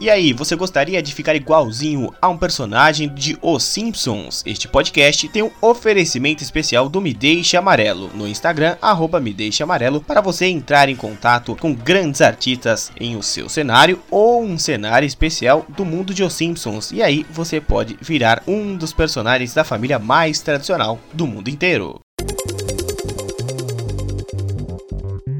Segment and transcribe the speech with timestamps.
[0.00, 4.42] E aí, você gostaria de ficar igualzinho a um personagem de Os Simpsons?
[4.46, 9.62] Este podcast tem um oferecimento especial do Me Deixe Amarelo no Instagram, arroba Me Deixe
[9.62, 14.58] Amarelo, para você entrar em contato com grandes artistas em o seu cenário ou um
[14.58, 16.92] cenário especial do mundo de Os Simpsons.
[16.92, 22.00] E aí você pode virar um dos personagens da família mais tradicional do mundo inteiro.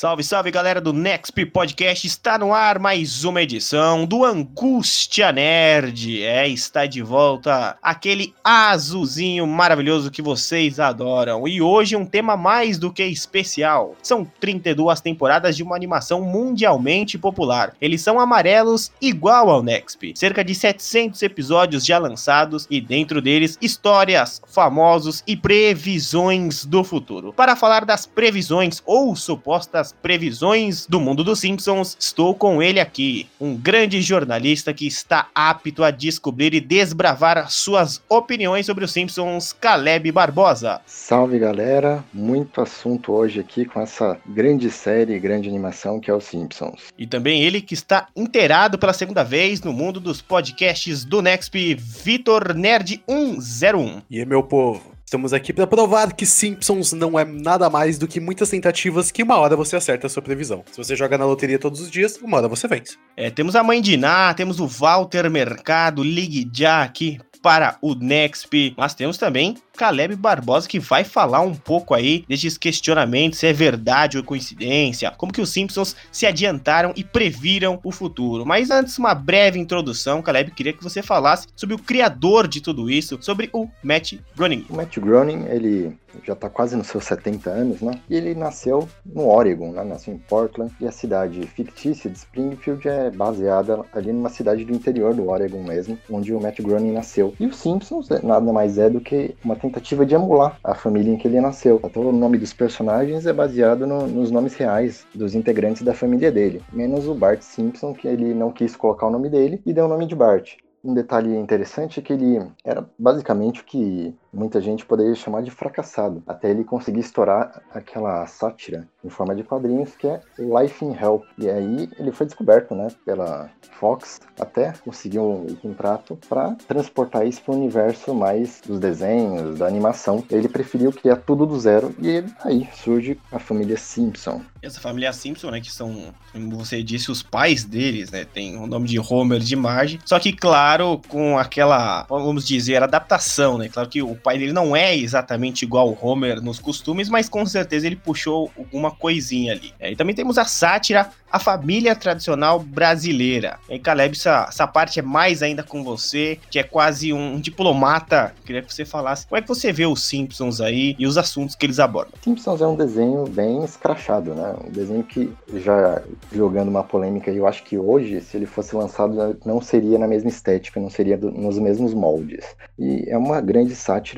[0.00, 6.22] Salve, salve galera do Nexp Podcast, está no ar mais uma edição do Angústia Nerd.
[6.22, 11.46] É, está de volta aquele azulzinho maravilhoso que vocês adoram.
[11.46, 13.94] E hoje um tema mais do que especial.
[14.02, 17.74] São 32 temporadas de uma animação mundialmente popular.
[17.78, 20.14] Eles são amarelos igual ao Nexp.
[20.14, 27.34] Cerca de 700 episódios já lançados e dentro deles histórias, famosos e previsões do futuro.
[27.34, 33.28] Para falar das previsões ou supostas previsões do mundo dos Simpsons, estou com ele aqui,
[33.40, 39.52] um grande jornalista que está apto a descobrir e desbravar suas opiniões sobre os Simpsons,
[39.52, 40.80] Caleb Barbosa.
[40.86, 46.24] Salve galera, muito assunto hoje aqui com essa grande série, grande animação que é os
[46.24, 46.88] Simpsons.
[46.98, 51.74] E também ele que está inteirado pela segunda vez no mundo dos podcasts do Nexp,
[51.74, 54.02] Vitor Nerd 101.
[54.10, 54.99] E aí, meu povo?
[55.10, 59.24] Estamos aqui para provar que Simpsons não é nada mais do que muitas tentativas que
[59.24, 60.62] uma hora você acerta a sua previsão.
[60.70, 62.96] Se você joga na loteria todos os dias, uma hora você vence.
[63.16, 67.96] É, temos a mãe de Ná, temos o Walter Mercado, Ligue já aqui para o
[67.96, 73.46] Nexp, mas temos também Caleb Barbosa que vai falar um pouco aí desses questionamentos, se
[73.46, 78.44] é verdade ou coincidência, como que os Simpsons se adiantaram e previram o futuro.
[78.44, 82.90] Mas antes, uma breve introdução, Caleb, queria que você falasse sobre o criador de tudo
[82.90, 84.66] isso, sobre o Matt Groening.
[84.68, 87.92] O Matt Groening, ele já está quase nos seus 70 anos, né?
[88.08, 89.84] E ele nasceu no Oregon, né?
[89.84, 94.74] Nasceu em Portland, e a cidade fictícia de Springfield é baseada ali numa cidade do
[94.74, 97.34] interior do Oregon mesmo, onde o Matt Groening nasceu.
[97.40, 99.69] E os Simpsons nada mais é do que uma tentativa
[100.06, 101.80] de emular a família em que ele nasceu.
[101.84, 106.32] Então, o nome dos personagens é baseado no, nos nomes reais dos integrantes da família
[106.32, 109.84] dele, menos o Bart Simpson, que ele não quis colocar o nome dele e deu
[109.84, 110.56] o nome de Bart.
[110.82, 115.50] Um detalhe interessante é que ele era basicamente o que muita gente poderia chamar de
[115.50, 120.94] fracassado, até ele conseguir estourar aquela sátira em forma de quadrinhos que é Life in
[120.94, 121.24] Hell.
[121.38, 127.42] E aí ele foi descoberto, né, pela Fox, até conseguiu um contrato para transportar isso
[127.42, 130.24] para o universo mais dos desenhos, da animação.
[130.30, 134.42] Ele preferiu criar tudo do zero e aí surge a família Simpson.
[134.62, 138.66] Essa família Simpson, né, que são, como você disse, os pais deles, né, tem o
[138.66, 143.88] nome de Homer, de Marge, só que claro, com aquela, vamos dizer, adaptação, né, claro
[143.88, 147.86] que o pai dele não é exatamente igual ao Homer nos costumes, mas com certeza
[147.86, 149.72] ele puxou alguma coisinha ali.
[149.78, 153.58] É, e também temos a sátira A Família Tradicional Brasileira.
[153.68, 158.34] E Caleb, essa, essa parte é mais ainda com você, que é quase um diplomata.
[158.44, 161.54] Queria que você falasse como é que você vê os Simpsons aí e os assuntos
[161.54, 162.14] que eles abordam.
[162.22, 164.54] Simpsons é um desenho bem escrachado, né?
[164.66, 166.02] Um desenho que, já
[166.32, 170.28] jogando uma polêmica, eu acho que hoje, se ele fosse lançado, não seria na mesma
[170.28, 172.44] estética, não seria do, nos mesmos moldes.
[172.78, 174.09] E é uma grande sátira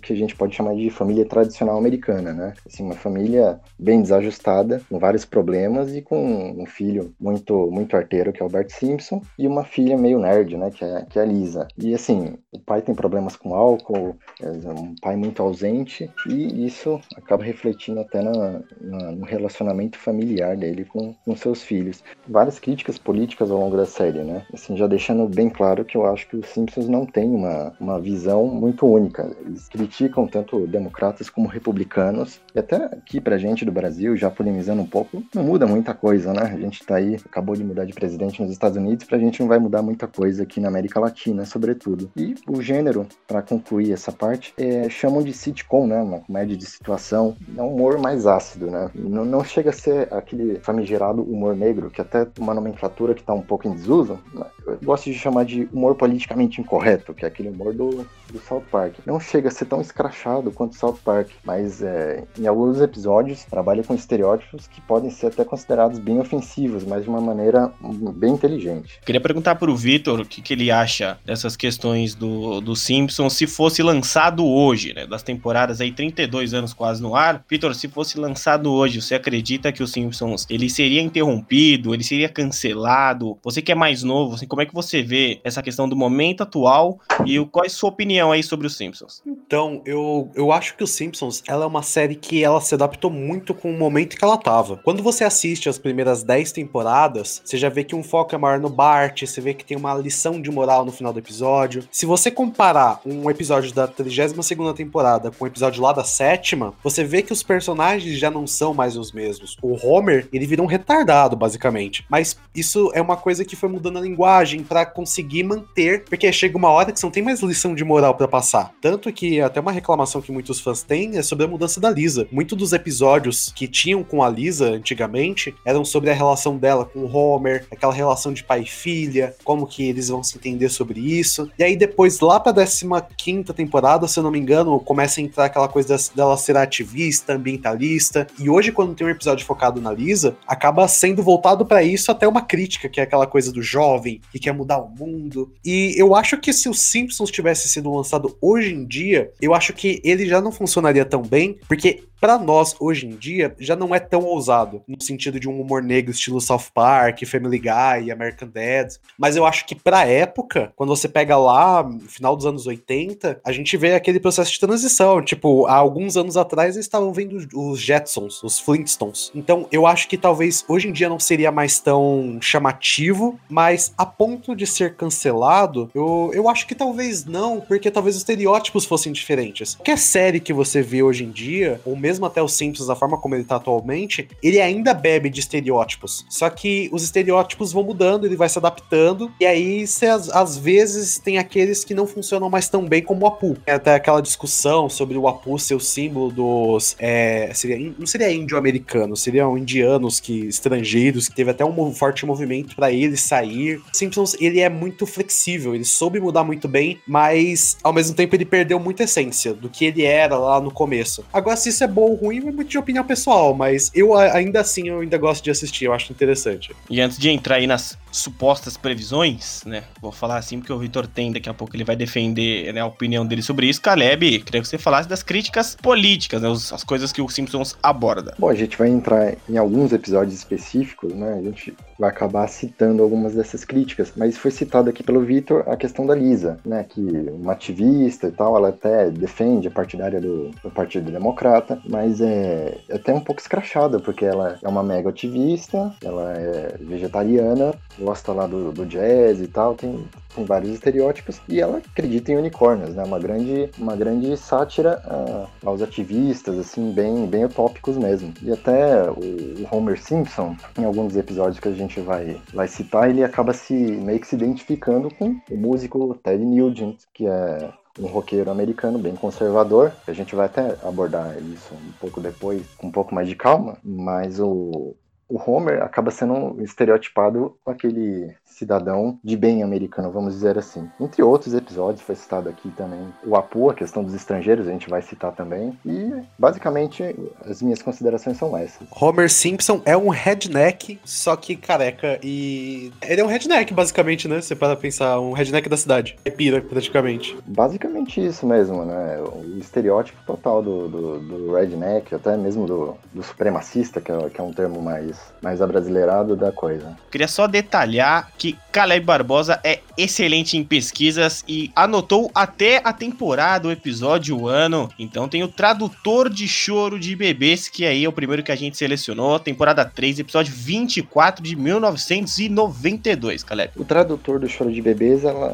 [0.00, 2.54] que a gente pode chamar de família tradicional americana, né?
[2.66, 8.32] Assim, uma família bem desajustada, com vários problemas e com um filho muito muito arteiro,
[8.32, 11.22] que é o Bart Simpson, e uma filha meio nerd, né, que é, que é
[11.22, 11.66] a Lisa.
[11.76, 14.16] E assim, o pai tem problemas com álcool,
[14.48, 20.84] um pai muito ausente, e isso acaba refletindo até na, na, no relacionamento familiar dele
[20.84, 22.02] com, com seus filhos.
[22.28, 24.44] Várias críticas políticas ao longo da série, né?
[24.52, 28.00] Assim, já deixando bem claro que eu acho que os Simpsons não têm uma, uma
[28.00, 29.30] visão muito única.
[29.44, 32.40] Eles criticam tanto democratas como republicanos.
[32.54, 36.32] E até aqui pra gente do Brasil, já polemizando um pouco, não muda muita coisa,
[36.32, 36.42] né?
[36.42, 39.48] A gente tá aí, acabou de mudar de presidente nos Estados Unidos, pra gente não
[39.48, 42.10] vai mudar muita coisa aqui na América Latina, sobretudo.
[42.16, 46.00] E o gênero, para concluir essa parte, é, chamam de sitcom, né?
[46.00, 47.36] Uma comédia de situação.
[47.56, 48.90] É um humor mais ácido, né?
[48.94, 53.34] Não, não chega a ser aquele famigerado humor negro, que até uma nomenclatura que tá
[53.34, 54.18] um pouco em desuso,
[54.66, 58.64] eu gosto de chamar de humor politicamente incorreto, que é aquele humor do, do South
[58.70, 58.94] Park.
[59.04, 63.82] Não chega a ser tão escrachado quanto South Park, mas é, em alguns episódios trabalha
[63.82, 67.72] com estereótipos que podem ser até considerados bem ofensivos, mas de uma maneira
[68.14, 69.00] bem inteligente.
[69.04, 73.46] Queria perguntar pro Vitor o que, que ele acha dessas questões do, do Simpsons se
[73.46, 73.82] fosse
[74.22, 75.06] lançado hoje, né?
[75.06, 77.44] Das temporadas aí, 32 anos quase no ar.
[77.48, 82.28] Vitor, se fosse lançado hoje, você acredita que o Simpsons ele seria interrompido, ele seria
[82.28, 83.36] cancelado?
[83.42, 86.42] Você que é mais novo, assim, como é que você vê essa questão do momento
[86.42, 89.22] atual e o, qual é a sua opinião aí sobre os Simpsons?
[89.26, 93.10] Então, eu, eu acho que os Simpsons, ela é uma série que ela se adaptou
[93.10, 94.76] muito com o momento que ela tava.
[94.84, 98.60] Quando você assiste as primeiras 10 temporadas, você já vê que um foco é maior
[98.60, 101.84] no Bart, você vê que tem uma lição de moral no final do episódio.
[101.90, 107.04] Se você comparar um episódio da 32ª temporada com o episódio lá da sétima, você
[107.04, 109.56] vê que os personagens já não são mais os mesmos.
[109.62, 112.04] O Homer, ele vira um retardado, basicamente.
[112.08, 116.56] Mas isso é uma coisa que foi mudando a linguagem para conseguir manter, porque chega
[116.56, 118.72] uma hora que você não tem mais lição de moral para passar.
[118.80, 122.26] Tanto que até uma reclamação que muitos fãs têm é sobre a mudança da Lisa.
[122.30, 127.00] Muitos dos episódios que tinham com a Lisa antigamente eram sobre a relação dela com
[127.00, 131.00] o Homer, aquela relação de pai e filha, como que eles vão se entender sobre
[131.00, 131.50] isso.
[131.58, 135.44] E aí depois, lá pra 15 temporada, se eu não me engano, começa a entrar
[135.46, 138.26] aquela coisa dela ser ativista, ambientalista.
[138.38, 142.26] E hoje, quando tem um episódio focado na Lisa, acaba sendo voltado para isso até
[142.26, 145.52] uma crítica, que é aquela coisa do jovem que quer mudar o mundo.
[145.64, 149.72] E eu acho que se os Simpsons tivesse sido lançado hoje em dia, eu acho
[149.72, 153.92] que ele já não funcionaria tão bem, porque para nós hoje em dia já não
[153.92, 158.48] é tão ousado no sentido de um humor negro estilo South Park, Family Guy, American
[158.48, 163.40] Dad, mas eu acho que para época, quando você pega lá final dos anos 80,
[163.44, 167.36] a gente vê aquele processo de transição, tipo, há alguns anos atrás eles estavam vendo
[167.54, 169.32] os Jetsons, os Flintstones.
[169.34, 174.06] Então, eu acho que talvez hoje em dia não seria mais tão chamativo, mas a
[174.06, 179.12] ponto de ser cancelado, eu, eu acho que talvez não, porque talvez os estereótipos fossem
[179.12, 179.74] diferentes.
[179.74, 182.94] Qualquer série que você vê hoje em dia, ou mesmo mesmo até os Simpsons, da
[182.94, 186.26] forma como ele tá atualmente, ele ainda bebe de estereótipos.
[186.28, 191.18] Só que os estereótipos vão mudando, ele vai se adaptando, e aí você, às, vezes
[191.18, 193.56] tem aqueles que não funcionam mais tão bem como o Apu.
[193.66, 196.94] Até aquela discussão sobre o Apu ser o símbolo dos.
[196.98, 202.76] É, seria, não seria índio-americano, seriam indianos que estrangeiros, que teve até um forte movimento
[202.76, 203.80] para ele sair.
[203.92, 208.44] Simpsons, ele é muito flexível, ele soube mudar muito bem, mas ao mesmo tempo ele
[208.44, 211.24] perdeu muita essência do que ele era lá no começo.
[211.32, 214.16] Agora, se isso é bom bom ou ruim é muito de opinião pessoal, mas eu
[214.16, 216.74] ainda assim eu ainda gosto de assistir, eu acho interessante.
[216.90, 219.84] E antes de entrar aí nas supostas previsões, né?
[220.00, 222.86] Vou falar assim porque o Vitor tem, daqui a pouco ele vai defender né, a
[222.86, 223.80] opinião dele sobre isso.
[223.80, 228.34] Caleb, queria que você falasse das críticas políticas, né, as coisas que o Simpsons aborda.
[228.38, 231.38] Bom, a gente vai entrar em alguns episódios específicos, né?
[231.38, 235.76] A gente vai acabar citando algumas dessas críticas, mas foi citado aqui pelo Vitor a
[235.76, 236.82] questão da Lisa, né?
[236.82, 237.00] Que
[237.30, 242.76] uma ativista e tal, ela até defende a partidária do, do Partido Democrata, mas é,
[242.88, 248.32] é até um pouco escrachada, porque ela é uma mega ativista, ela é vegetariana, gosta
[248.32, 252.94] lá do, do jazz e tal, tem, tem vários estereótipos, e ela acredita em unicórnios,
[252.94, 253.02] né?
[253.04, 258.32] Uma grande, uma grande sátira uh, aos ativistas, assim, bem, bem utópicos mesmo.
[258.42, 263.08] E até o, o, Homer Simpson, em alguns episódios que a gente vai, vai citar,
[263.08, 268.06] ele acaba se meio que se identificando com o músico Ted Nugent, que é um
[268.06, 269.92] roqueiro americano bem conservador.
[270.06, 273.76] A gente vai até abordar isso um pouco depois, com um pouco mais de calma,
[273.84, 274.94] mas o,
[275.32, 280.88] o Homer acaba sendo estereotipado com aquele cidadão de bem americano, vamos dizer assim.
[281.00, 284.90] Entre outros episódios, foi citado aqui também o Apu, a questão dos estrangeiros, a gente
[284.90, 285.76] vai citar também.
[285.84, 288.86] E, basicamente, as minhas considerações são essas.
[289.00, 292.18] Homer Simpson é um redneck, só que careca.
[292.22, 294.40] E ele é um redneck, basicamente, né?
[294.40, 296.16] Você para pensar, um redneck da cidade.
[296.24, 297.36] É pira, praticamente.
[297.46, 299.18] Basicamente isso mesmo, né?
[299.20, 304.40] O estereótipo total do, do, do redneck, até mesmo do, do supremacista, que é, que
[304.40, 306.96] é um termo mais, mais abrasileirado da coisa.
[307.10, 313.66] Queria só detalhar que Caleb Barbosa é excelente em pesquisas e anotou até a temporada,
[313.66, 314.88] o episódio, o ano.
[314.98, 318.56] Então tem o tradutor de choro de bebês, que aí é o primeiro que a
[318.56, 323.72] gente selecionou, temporada 3, episódio 24 de 1992, Caleb.
[323.76, 325.52] O tradutor do choro de bebês, ela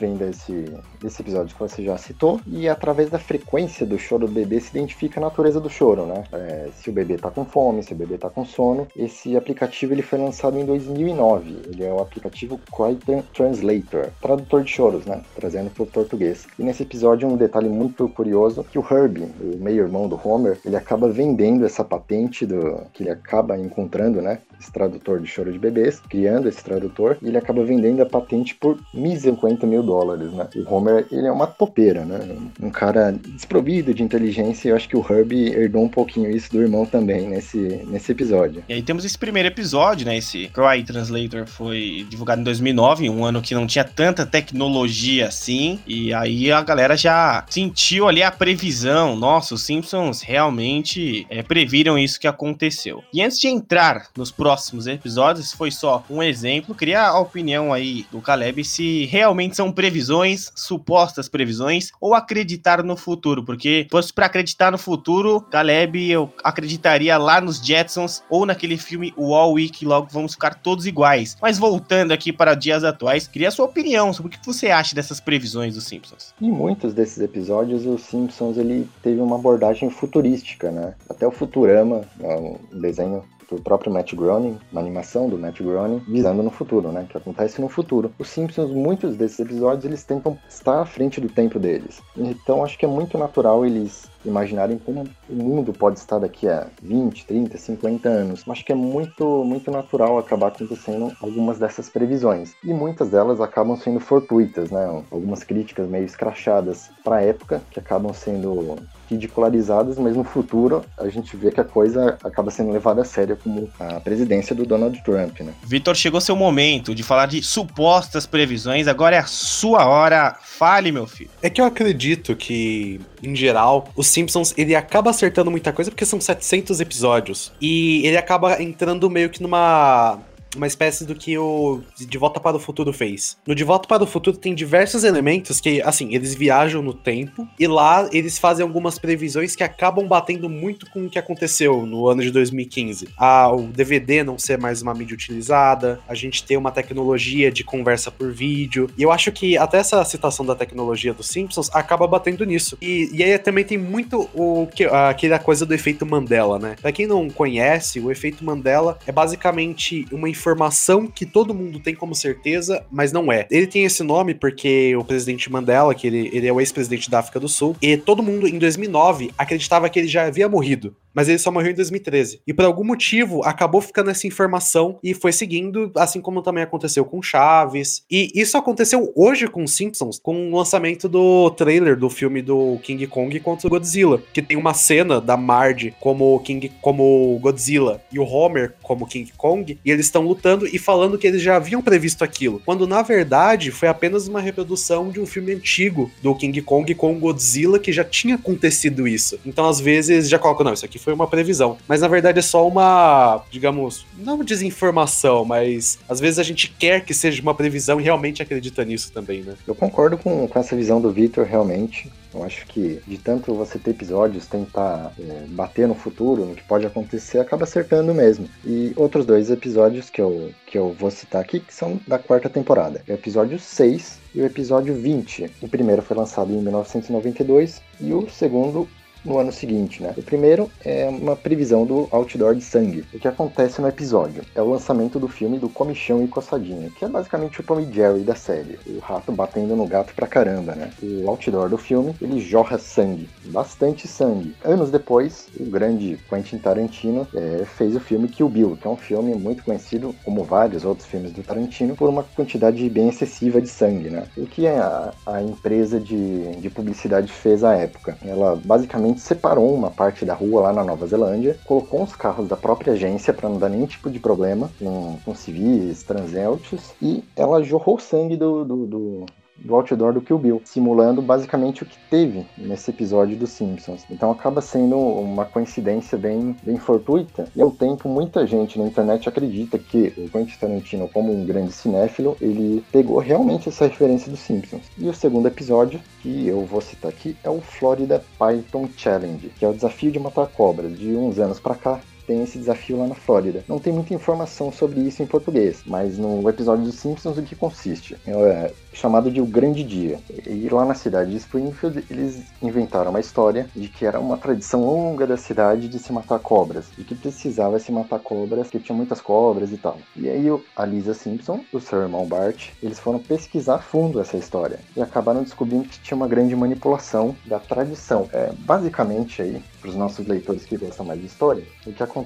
[0.00, 0.64] vem desse,
[1.00, 4.70] desse episódio que você já citou, e através da frequência do choro do bebê se
[4.76, 6.24] identifica a natureza do choro, né?
[6.32, 8.86] É, se o bebê tá com fome, se o bebê tá com sono.
[8.96, 11.62] Esse aplicativo ele foi lançado em 2009.
[11.72, 12.98] Ele é o aplicativo Cry
[13.34, 15.22] Translator, tradutor de choros, né?
[15.34, 16.46] Trazendo para o português.
[16.58, 20.76] E nesse episódio um detalhe muito curioso que o Herbie, o meio-irmão do Homer, ele
[20.76, 24.38] acaba vendendo essa patente do que ele acaba encontrando, né?
[24.58, 28.54] Esse tradutor de choro de bebês, criando esse tradutor, e ele acaba vendendo a patente
[28.54, 30.46] por 1.050 mil dólares, né?
[30.54, 32.20] O Homer, ele é uma topeira, né?
[32.62, 36.52] Um cara desprovido de inteligência, e eu acho que o Herbie herdou um pouquinho isso
[36.52, 38.62] do irmão também nesse, nesse episódio.
[38.68, 40.16] E aí temos esse primeiro episódio, né?
[40.16, 45.80] Esse Cry Translator foi divulgado em 2009, um ano que não tinha tanta tecnologia assim,
[45.84, 49.16] e aí a galera já sentiu ali a previsão.
[49.16, 53.02] Nossa, os Simpsons realmente é, previram isso que aconteceu.
[53.12, 56.76] E antes de entrar nos próximos episódios, foi só um exemplo.
[56.76, 62.98] Queria a opinião aí do Caleb se realmente são previsões, supostas previsões, ou acreditar no
[62.98, 63.42] futuro.
[63.42, 69.14] Porque, fosse para acreditar no futuro, Caleb, eu acreditaria lá nos Jetsons ou naquele filme
[69.16, 71.34] Wall Week, logo vamos ficar todos iguais.
[71.40, 74.94] Mas voltando aqui para dias atuais, queria a sua opinião sobre o que você acha
[74.94, 76.34] dessas previsões dos Simpsons.
[76.38, 80.94] Em muitos desses episódios, os Simpsons ele teve uma abordagem futurística, né?
[81.08, 83.24] Até o Futurama, um desenho
[83.56, 87.06] do próprio Matt Groening, uma animação do Matt Groening, visando no futuro, né?
[87.08, 88.12] Que acontece no futuro.
[88.18, 92.00] Os Simpsons, muitos desses episódios, eles tentam estar à frente do tempo deles.
[92.16, 96.66] Então acho que é muito natural eles imaginarem como o mundo pode estar daqui a
[96.82, 98.44] 20, 30, 50 anos.
[98.48, 102.52] Acho que é muito, muito natural acabar acontecendo algumas dessas previsões.
[102.64, 105.04] E muitas delas acabam sendo fortuitas, né?
[105.10, 108.76] Algumas críticas meio escrachadas para a época, que acabam sendo
[109.08, 113.36] ridicularizadas, mas no futuro a gente vê que a coisa acaba sendo levada a sério
[113.36, 115.52] como a presidência do Donald Trump, né?
[115.64, 120.36] Vitor, chegou seu momento de falar de supostas previsões, agora é a sua hora.
[120.40, 121.30] Fale, meu filho.
[121.42, 126.04] É que eu acredito que, em geral, os Simpsons ele acaba acertando muita coisa porque
[126.04, 127.52] são 700 episódios.
[127.60, 130.18] E ele acaba entrando meio que numa
[130.56, 133.36] uma espécie do que o De Volta para o Futuro fez.
[133.46, 137.46] No De Volta para o Futuro tem diversos elementos que, assim, eles viajam no tempo
[137.58, 142.08] e lá eles fazem algumas previsões que acabam batendo muito com o que aconteceu no
[142.08, 143.08] ano de 2015.
[143.16, 147.64] Ah, o DVD não ser mais uma mídia utilizada, a gente ter uma tecnologia de
[147.64, 148.88] conversa por vídeo.
[148.96, 152.76] E eu acho que até essa citação da tecnologia dos Simpsons acaba batendo nisso.
[152.80, 156.76] E, e aí também tem muito o que aquela coisa do efeito Mandela, né?
[156.80, 161.94] Pra quem não conhece, o efeito Mandela é basicamente uma informação que todo mundo tem
[161.94, 163.46] como certeza, mas não é.
[163.50, 167.18] Ele tem esse nome porque o presidente Mandela, que ele, ele é o ex-presidente da
[167.18, 171.28] África do Sul, e todo mundo em 2009 acreditava que ele já havia morrido mas
[171.28, 172.40] ele só morreu em 2013.
[172.46, 177.04] E por algum motivo acabou ficando essa informação e foi seguindo, assim como também aconteceu
[177.04, 178.04] com Chaves.
[178.10, 183.06] E isso aconteceu hoje com Simpsons, com o lançamento do trailer do filme do King
[183.06, 188.18] Kong contra o Godzilla, que tem uma cena da Marge como King como Godzilla e
[188.18, 191.82] o Homer como King Kong, e eles estão lutando e falando que eles já haviam
[191.82, 196.60] previsto aquilo, quando na verdade foi apenas uma reprodução de um filme antigo do King
[196.62, 199.38] Kong com Godzilla que já tinha acontecido isso.
[199.44, 201.76] Então às vezes já colocam, não, isso aqui foi uma previsão.
[201.88, 207.04] Mas na verdade é só uma, digamos, não desinformação, mas às vezes a gente quer
[207.04, 209.54] que seja uma previsão e realmente acredita nisso também, né?
[209.66, 212.10] Eu concordo com, com essa visão do Victor, realmente.
[212.32, 216.62] Eu acho que de tanto você ter episódios, tentar é, bater no futuro, no que
[216.62, 218.48] pode acontecer, acaba acertando mesmo.
[218.64, 222.48] E outros dois episódios que eu, que eu vou citar aqui, que são da quarta
[222.48, 223.02] temporada.
[223.08, 225.50] É o episódio 6 e o episódio 20.
[225.60, 228.88] O primeiro foi lançado em 1992 e o segundo
[229.24, 230.14] no ano seguinte, né?
[230.16, 233.04] O primeiro é uma previsão do outdoor de sangue.
[233.12, 237.04] O que acontece no episódio é o lançamento do filme do Comichão e Coçadinha, que
[237.04, 238.78] é basicamente o Tom Jerry da série.
[238.86, 240.90] O rato batendo no gato pra caramba, né?
[241.02, 244.54] O outdoor do filme, ele jorra sangue, bastante sangue.
[244.64, 248.96] Anos depois, o grande Quentin Tarantino é, fez o filme Kill Bill, que é um
[248.96, 253.68] filme muito conhecido, como vários outros filmes do Tarantino, por uma quantidade bem excessiva de
[253.68, 254.24] sangue, né?
[254.36, 258.16] O que a, a empresa de, de publicidade fez à época?
[258.24, 262.56] Ela basicamente separou uma parte da rua lá na Nova Zelândia, colocou os carros da
[262.56, 267.62] própria agência para não dar nenhum tipo de problema com, com civis, transeuntes, e ela
[267.62, 269.26] jorrou sangue do, do, do
[269.60, 274.04] do outdoor do Kill Bill, simulando basicamente o que teve nesse episódio dos Simpsons.
[274.10, 279.28] Então acaba sendo uma coincidência bem, bem fortuita, e ao tempo muita gente na internet
[279.28, 284.40] acredita que o Quentin Tarantino, como um grande cinéfilo, ele pegou realmente essa referência dos
[284.40, 284.82] Simpsons.
[284.96, 289.64] E o segundo episódio, que eu vou citar aqui, é o Florida Python Challenge, que
[289.64, 290.98] é o desafio de matar cobras.
[290.98, 292.00] De uns anos para cá,
[292.30, 293.64] tem esse desafio lá na Flórida.
[293.66, 297.56] Não tem muita informação sobre isso em português, mas no episódio dos Simpsons o que
[297.56, 298.16] consiste?
[298.24, 300.18] É chamado de O Grande Dia.
[300.46, 304.84] E lá na cidade de Springfield, eles inventaram uma história de que era uma tradição
[304.84, 308.96] longa da cidade de se matar cobras, e que precisava se matar cobras, que tinha
[308.96, 309.98] muitas cobras e tal.
[310.16, 310.46] E aí
[310.76, 315.02] a Lisa Simpson, o seu irmão Bart, eles foram pesquisar a fundo essa história e
[315.02, 318.28] acabaram descobrindo que tinha uma grande manipulação da tradição.
[318.32, 322.19] É, basicamente aí, para os nossos leitores que gostam mais de história, o que acontece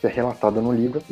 [0.00, 1.02] que é relatada no livro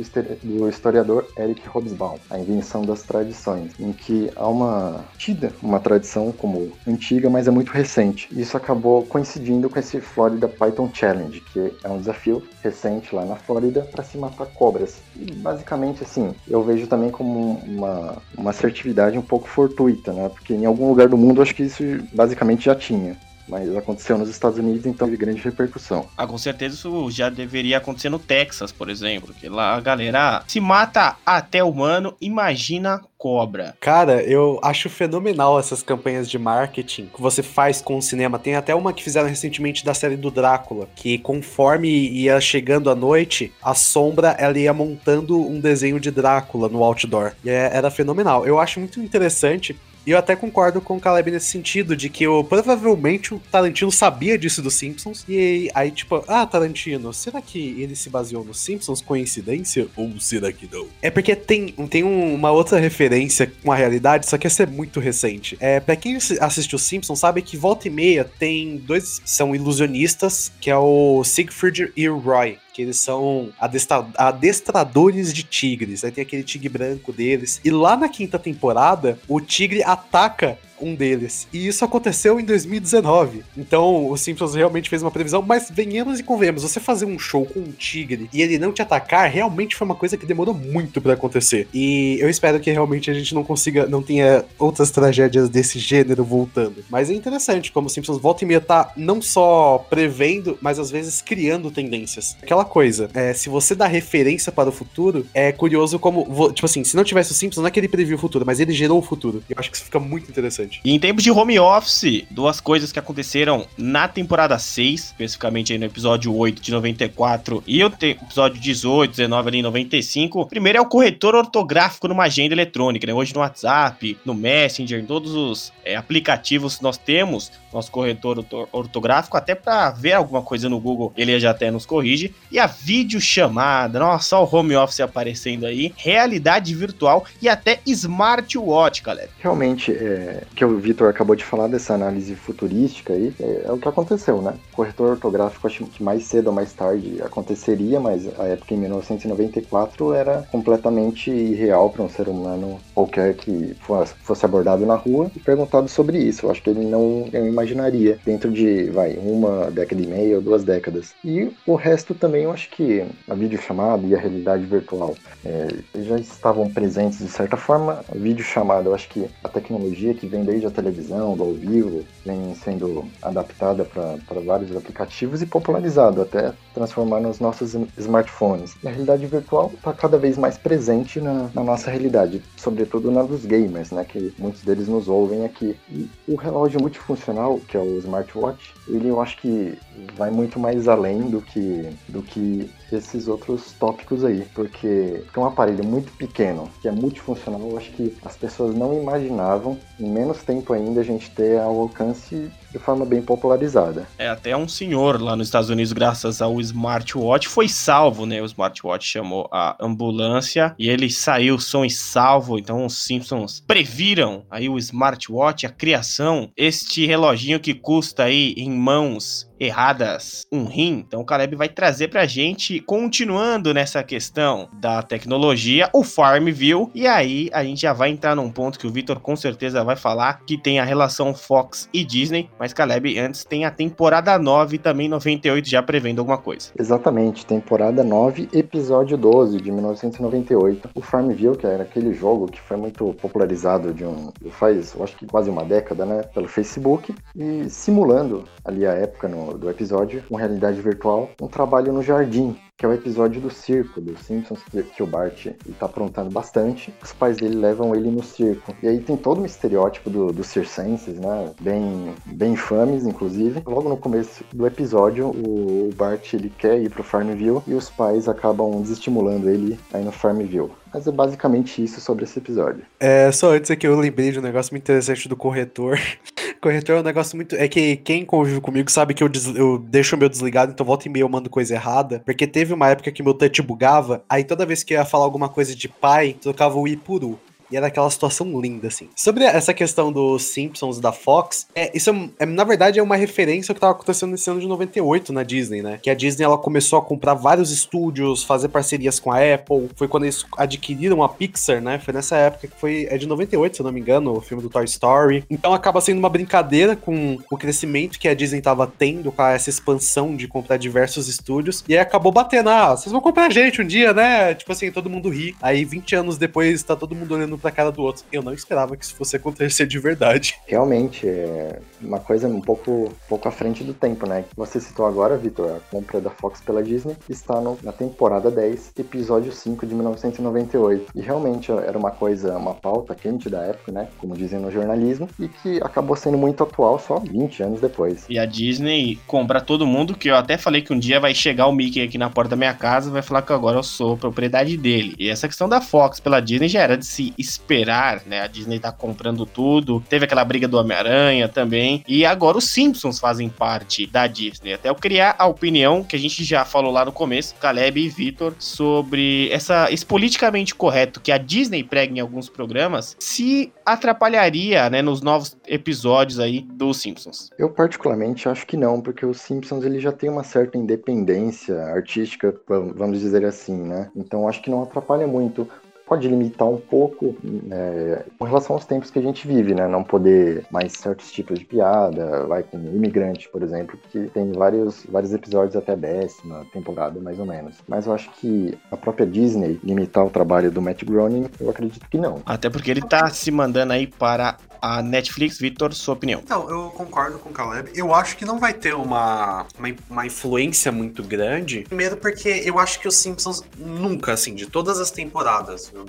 [0.43, 6.33] do historiador Eric Hobsbawm, A Invenção das Tradições, em que há uma tida uma tradição
[6.33, 8.29] como antiga, mas é muito recente.
[8.33, 13.37] Isso acabou coincidindo com esse Florida Python Challenge, que é um desafio recente lá na
[13.37, 14.99] Flórida para se matar cobras.
[15.17, 20.29] E basicamente assim, eu vejo também como uma, uma assertividade um pouco fortuita, né?
[20.29, 23.17] Porque em algum lugar do mundo acho que isso basicamente já tinha
[23.49, 26.07] mas aconteceu nos Estados Unidos, então de grande repercussão.
[26.17, 30.43] Ah, com certeza isso já deveria acontecer no Texas, por exemplo, que lá a galera
[30.47, 33.75] se mata até humano, imagina cobra.
[33.81, 38.39] Cara, eu acho fenomenal essas campanhas de marketing que você faz com o cinema.
[38.39, 42.95] Tem até uma que fizeram recentemente da série do Drácula, que conforme ia chegando a
[42.95, 47.33] noite, a sombra ela ia montando um desenho de Drácula no outdoor.
[47.45, 48.47] E é, era fenomenal.
[48.47, 49.77] Eu acho muito interessante
[50.07, 53.91] e eu até concordo com o Caleb nesse sentido, de que eu, provavelmente o Tarantino
[53.91, 55.25] sabia disso dos Simpsons.
[55.29, 59.03] E aí, tipo, ah, Tarantino, será que ele se baseou nos Simpsons?
[59.03, 59.89] Coincidência?
[59.97, 60.87] Ou será que não?
[61.03, 65.01] É porque tem, tem uma outra referência com a realidade, só que essa é muito
[65.01, 65.57] recente.
[65.59, 70.71] É, pra quem assistiu Simpsons, sabe que volta e meia tem dois são ilusionistas, que
[70.71, 76.05] é o Siegfried e o Roy que eles são adestra adestradores de tigres.
[76.05, 77.59] Aí tem aquele tigre branco deles.
[77.65, 81.47] E lá na quinta temporada, o tigre ataca um deles.
[81.53, 83.43] E isso aconteceu em 2019.
[83.57, 87.45] Então, o Simpsons realmente fez uma previsão, mas venhamos e convenhamos, você fazer um show
[87.47, 91.01] com um tigre e ele não te atacar, realmente foi uma coisa que demorou muito
[91.01, 91.69] para acontecer.
[91.73, 96.25] E eu espero que realmente a gente não consiga, não tenha outras tragédias desse gênero
[96.25, 96.85] voltando.
[96.91, 100.91] Mas é interessante como o Simpsons volta e meia tá não só prevendo, mas às
[100.91, 102.37] vezes criando tendências.
[102.43, 106.85] Aquela coisa, é, se você dá referência para o futuro, é curioso como, tipo assim,
[106.85, 108.99] se não tivesse o Simpsons, não é que ele previu o futuro, mas ele gerou
[108.99, 109.43] o futuro.
[109.49, 110.81] Eu acho que isso fica muito interessante interessante.
[110.85, 115.79] E em tempos de home office, duas coisas que aconteceram na temporada 6, especificamente aí
[115.79, 120.47] no episódio 8 de 94 e o episódio 18, 19 ali em 95.
[120.47, 123.15] Primeiro é o corretor ortográfico numa agenda eletrônica, né?
[123.15, 128.45] Hoje no WhatsApp, no Messenger, em todos os é, aplicativos que nós temos, nosso corretor
[128.73, 132.35] ortográfico, até para ver alguma coisa no Google, ele já até nos corrige.
[132.51, 139.29] E a videochamada, nossa, o home office aparecendo aí, realidade virtual e até smartwatch, galera.
[139.39, 143.77] Realmente, é, que o Vitor acabou de falar dessa análise futurística aí, é, é, o
[143.77, 144.55] que aconteceu, né?
[144.73, 150.15] Corretor ortográfico, acho que mais cedo ou mais tarde aconteceria, mas a época em 1994
[150.15, 153.77] era completamente irreal para um ser humano qualquer que
[154.23, 156.47] fosse abordado na rua e perguntado sobre isso.
[156.47, 160.43] Eu acho que ele não, não imaginaria dentro de, vai, uma década e meia ou
[160.43, 161.15] duas décadas.
[161.23, 165.69] E o resto também, eu acho que a videochamada e a realidade virtual é,
[166.01, 168.01] já estavam presentes de certa forma.
[168.11, 172.05] A videochamada, eu acho que a tecnologia que vem desde a televisão, do ao vivo,
[172.25, 178.77] vem sendo adaptada para vários aplicativos e popularizado até transformar nos nossos smartphones.
[178.83, 183.23] E a realidade virtual está cada vez mais presente na, na, nossa realidade, sobretudo na
[183.23, 185.77] dos gamers, né, que muitos deles nos ouvem aqui.
[185.91, 189.79] E o relógio multifuncional, que é o smartwatch, ele eu acho que
[190.15, 195.45] vai muito mais além do que, do que esses outros tópicos aí, porque é um
[195.45, 200.43] aparelho muito pequeno, que é multifuncional, eu acho que as pessoas não imaginavam, em menos
[200.43, 204.07] tempo ainda, a gente ter ao alcance de forma bem popularizada.
[204.19, 208.43] É, até um senhor lá nos Estados Unidos, graças ao smartwatch, foi salvo, né?
[208.43, 212.59] O smartwatch chamou a ambulância e ele saiu som e salvo.
[212.59, 218.71] Então os Simpsons previram aí o smartwatch, a criação, este reloginho que custa aí em
[218.71, 221.05] mãos erradas um rim.
[221.07, 226.89] Então o Caleb vai trazer pra gente, continuando nessa questão da tecnologia, o Farmville.
[226.95, 229.97] E aí a gente já vai entrar num ponto que o Victor com certeza vai
[229.97, 232.49] falar, que tem a relação Fox e Disney.
[232.59, 236.71] Mas Caleb, antes tem a temporada 9 também, 98, já prevendo alguma coisa.
[236.79, 240.91] Exatamente, temporada 9, episódio 12 de 1998.
[240.95, 245.17] O Farmville, que era aquele jogo que foi muito popularizado de um faz, eu acho
[245.17, 250.23] que quase uma década, né, pelo Facebook, e simulando ali a época no do episódio,
[250.29, 254.63] com realidade virtual, um trabalho no jardim, que é o episódio do circo, dos Simpsons,
[254.71, 256.93] que, que o Bart está aprontando bastante.
[257.03, 258.75] Os pais dele levam ele no circo.
[258.83, 261.53] E aí tem todo um estereótipo do, dos circenses, né?
[261.61, 263.63] Bem, bem infames, inclusive.
[263.67, 268.29] Logo no começo do episódio, o Bart ele quer ir pro Farmville e os pais
[268.29, 270.71] acabam desestimulando ele aí no Farmville.
[270.93, 272.85] Mas é basicamente isso sobre esse episódio.
[273.01, 275.99] É, só antes aqui eu lembrei de um negócio muito interessante do corretor.
[276.61, 277.57] corretor é um negócio muito.
[277.57, 279.47] É que quem convive comigo sabe que eu, des...
[279.47, 282.23] eu deixo o meu desligado, então volta e meia eu mando coisa errada.
[282.25, 285.25] Porque teve uma época que meu touch bugava, aí toda vez que eu ia falar
[285.25, 287.39] alguma coisa de pai, trocava o i por u.
[287.71, 289.09] E era aquela situação linda, assim.
[289.15, 293.17] Sobre essa questão dos Simpsons da Fox, é, isso é, é, na verdade é uma
[293.17, 295.99] referência ao que estava acontecendo nesse ano de 98 na Disney, né?
[296.01, 299.89] Que a Disney ela começou a comprar vários estúdios, fazer parcerias com a Apple.
[299.97, 301.99] Foi quando eles adquiriram a Pixar, né?
[301.99, 303.07] Foi nessa época que foi.
[303.11, 305.45] É de 98, se eu não me engano, o filme do Toy Story.
[305.51, 309.71] Então acaba sendo uma brincadeira com o crescimento que a Disney estava tendo, com essa
[309.71, 311.85] expansão de comprar diversos estúdios.
[311.89, 314.55] E aí acabou batendo, ah, vocês vão comprar a gente um dia, né?
[314.55, 315.57] Tipo assim, todo mundo ri.
[315.61, 318.25] Aí 20 anos depois tá todo mundo olhando um pra cara do outro.
[318.31, 320.55] Eu não esperava que isso fosse acontecer de verdade.
[320.67, 324.45] Realmente, é uma coisa um pouco, um pouco à frente do tempo, né?
[324.57, 328.93] Você citou agora, Vitor, a compra da Fox pela Disney está no, na temporada 10,
[328.99, 331.13] episódio 5 de 1998.
[331.15, 334.09] E realmente era uma coisa, uma pauta quente da época, né?
[334.19, 338.27] Como dizem no jornalismo, e que acabou sendo muito atual só 20 anos depois.
[338.29, 341.67] E a Disney compra todo mundo, que eu até falei que um dia vai chegar
[341.67, 344.17] o Mickey aqui na porta da minha casa e vai falar que agora eu sou
[344.17, 345.15] propriedade dele.
[345.19, 348.43] E essa questão da Fox pela Disney já era de se esperar, né?
[348.43, 350.03] A Disney tá comprando tudo.
[350.09, 352.05] Teve aquela briga do Homem-Aranha também.
[352.07, 354.75] E agora os Simpsons fazem parte da Disney.
[354.75, 358.09] Até eu criar a opinião que a gente já falou lá no começo, Caleb e
[358.09, 364.91] Vitor, sobre essa, esse politicamente correto que a Disney prega em alguns programas, se atrapalharia,
[364.91, 367.51] né, nos novos episódios aí dos Simpsons.
[367.59, 372.55] Eu particularmente acho que não, porque os Simpsons ele já tem uma certa independência artística,
[372.69, 374.11] vamos dizer assim, né?
[374.17, 375.69] Então acho que não atrapalha muito
[376.07, 377.37] pode limitar um pouco
[377.71, 379.89] é, com relação aos tempos que a gente vive, né?
[379.89, 385.05] Não poder mais certos tipos de piada, vai com imigrante, por exemplo, que tem vários,
[385.11, 387.77] vários episódios até a décima temporada, mais ou menos.
[387.89, 392.09] Mas eu acho que a própria Disney limitar o trabalho do Matt Groening, eu acredito
[392.09, 392.41] que não.
[392.47, 395.59] Até porque ele tá se mandando aí para a Netflix.
[395.59, 396.41] Vitor, sua opinião?
[396.43, 397.91] Então, eu concordo com o Caleb.
[397.95, 401.83] Eu acho que não vai ter uma, uma, uma, influência muito grande.
[401.83, 406.07] Primeiro porque eu acho que os Simpsons nunca, assim, de todas as temporadas, eu,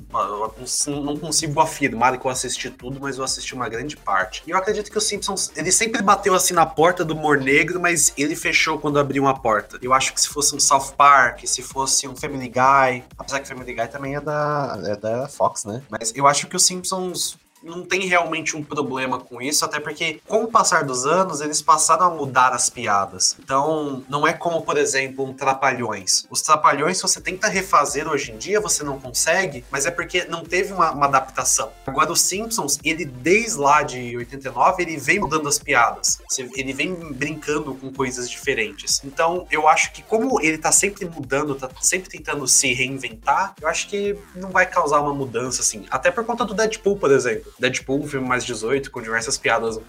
[0.88, 4.43] eu não consigo afirmar que eu assisti tudo, mas eu assisti uma grande parte.
[4.45, 7.80] E eu acredito que os Simpsons, ele sempre bateu assim na porta do humor negro,
[7.80, 9.77] mas ele fechou quando abriu uma porta.
[9.82, 13.47] Eu acho que se fosse um South Park, se fosse um Family Guy, apesar que
[13.47, 15.82] Family Guy também é da, é da Fox, né?
[15.89, 20.20] Mas eu acho que os Simpsons não tem realmente um problema com isso, até porque
[20.28, 23.36] com o passar dos anos eles passaram a mudar as piadas.
[23.39, 26.26] Então, não é como, por exemplo, um Trapalhões.
[26.30, 30.26] Os Trapalhões, se você tenta refazer hoje em dia, você não consegue, mas é porque
[30.26, 31.72] não teve uma, uma adaptação.
[31.86, 36.20] Agora, os Simpsons, ele desde lá de 89, ele vem mudando as piadas.
[36.56, 39.02] Ele vem brincando com coisas diferentes.
[39.04, 43.67] Então, eu acho que como ele tá sempre mudando, tá sempre tentando se reinventar, eu
[43.67, 45.86] acho que não vai causar uma mudança, assim.
[45.89, 47.46] Até por conta do Deadpool, por exemplo.
[47.60, 49.79] Deadpool, um filme mais 18, com diversas piadas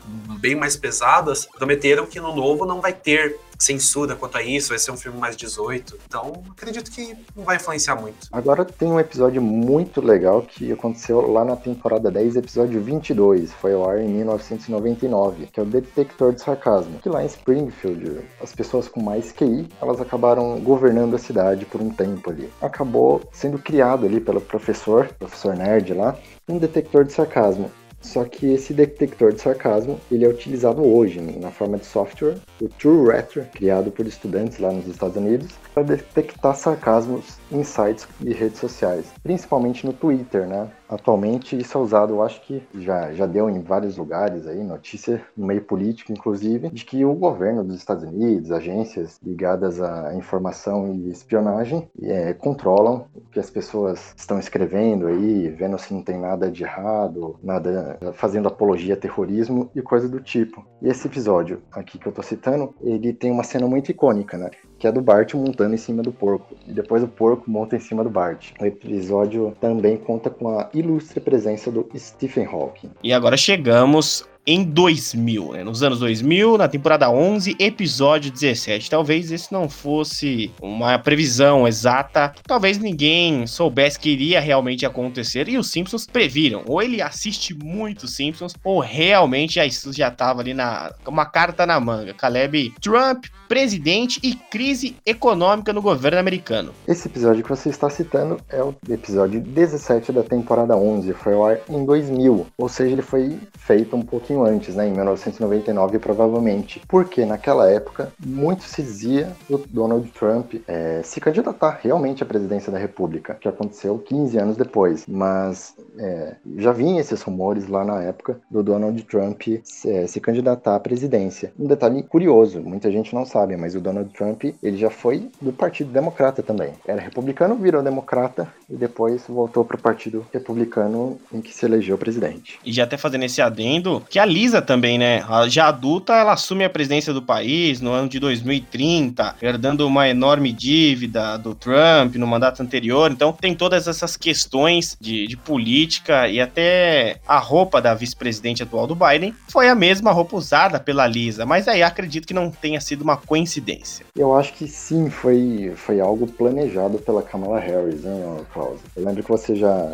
[0.40, 4.78] bem mais pesadas, prometeram que no novo não vai ter censura quanto a isso, vai
[4.78, 5.98] ser um filme mais 18.
[6.06, 8.28] Então, acredito que não vai influenciar muito.
[8.32, 13.52] Agora tem um episódio muito legal que aconteceu lá na temporada 10, episódio 22.
[13.54, 16.98] Foi ao ar em 1999, que é o Detector de Sarcasmo.
[17.00, 21.80] Que lá em Springfield, as pessoas com mais QI, elas acabaram governando a cidade por
[21.80, 22.50] um tempo ali.
[22.60, 26.16] Acabou sendo criado ali pelo professor, professor nerd lá,
[26.48, 27.70] um detector de sarcasmo.
[28.00, 32.68] Só que esse detector de sarcasmo, ele é utilizado hoje na forma de software, o
[32.68, 33.08] True
[33.52, 39.12] criado por estudantes lá nos Estados Unidos, para detectar sarcasmos em sites e redes sociais,
[39.22, 40.68] principalmente no Twitter, né?
[40.88, 45.22] Atualmente isso é usado, eu acho que já, já deu em vários lugares aí, notícia
[45.37, 50.94] no meio político, inclusive, de que o governo dos Estados Unidos, agências ligadas à informação
[50.94, 56.18] e espionagem, é, controlam o que as pessoas estão escrevendo aí, vendo se não tem
[56.18, 60.66] nada de errado, nada fazendo apologia a terrorismo e coisa do tipo.
[60.81, 64.50] E esse episódio aqui que eu tô citando, ele tem uma cena muito icônica, né?
[64.78, 66.54] Que é do Bart montando em cima do porco.
[66.66, 68.52] E depois o porco monta em cima do Bart.
[68.60, 72.90] O episódio também conta com a ilustre presença do Stephen Hawking.
[73.02, 75.62] E agora chegamos em 2000, né?
[75.62, 78.88] nos anos 2000, na temporada 11, episódio 17.
[78.88, 85.58] Talvez esse não fosse uma previsão exata, talvez ninguém soubesse que iria realmente acontecer e
[85.58, 86.62] os Simpsons previram.
[86.66, 91.66] Ou ele assiste muito Simpsons, ou realmente já, isso já estava ali na uma carta
[91.66, 92.14] na manga.
[92.14, 96.72] Caleb Trump, presidente e crise econômica no governo americano.
[96.87, 101.61] Esse episódio que você está citando é o episódio 17 da temporada 11, foi ar
[101.68, 106.81] em 2000, ou seja, ele foi feito um pouquinho pouquinho antes, né, em 1999 provavelmente,
[106.87, 112.70] porque naquela época muito se dizia do Donald Trump é, se candidatar realmente à presidência
[112.70, 118.03] da República, que aconteceu 15 anos depois, mas é, já vinha esses rumores lá na
[118.03, 121.53] época do Donald Trump é, se candidatar à presidência.
[121.59, 125.53] Um detalhe curioso, muita gente não sabe, mas o Donald Trump ele já foi do
[125.53, 126.72] Partido Democrata também.
[126.87, 131.96] Era republicano, virou democrata e depois voltou para o Partido Republicano em que se elegeu
[131.96, 132.59] presidente.
[132.64, 135.24] E já até fazendo esse adendo, que a Lisa também, né?
[135.48, 140.52] Já adulta, ela assume a presidência do país no ano de 2030, herdando uma enorme
[140.52, 143.10] dívida do Trump no mandato anterior.
[143.10, 148.86] Então tem todas essas questões de, de política e até a roupa da vice-presidente atual
[148.86, 151.44] do Biden foi a mesma roupa usada pela Lisa.
[151.44, 154.06] Mas aí acredito que não tenha sido uma coincidência.
[154.16, 158.80] Eu acho que sim, foi, foi algo planejado pela Kamala Harris, hein, Klaus?
[158.96, 159.92] Eu lembro que você já.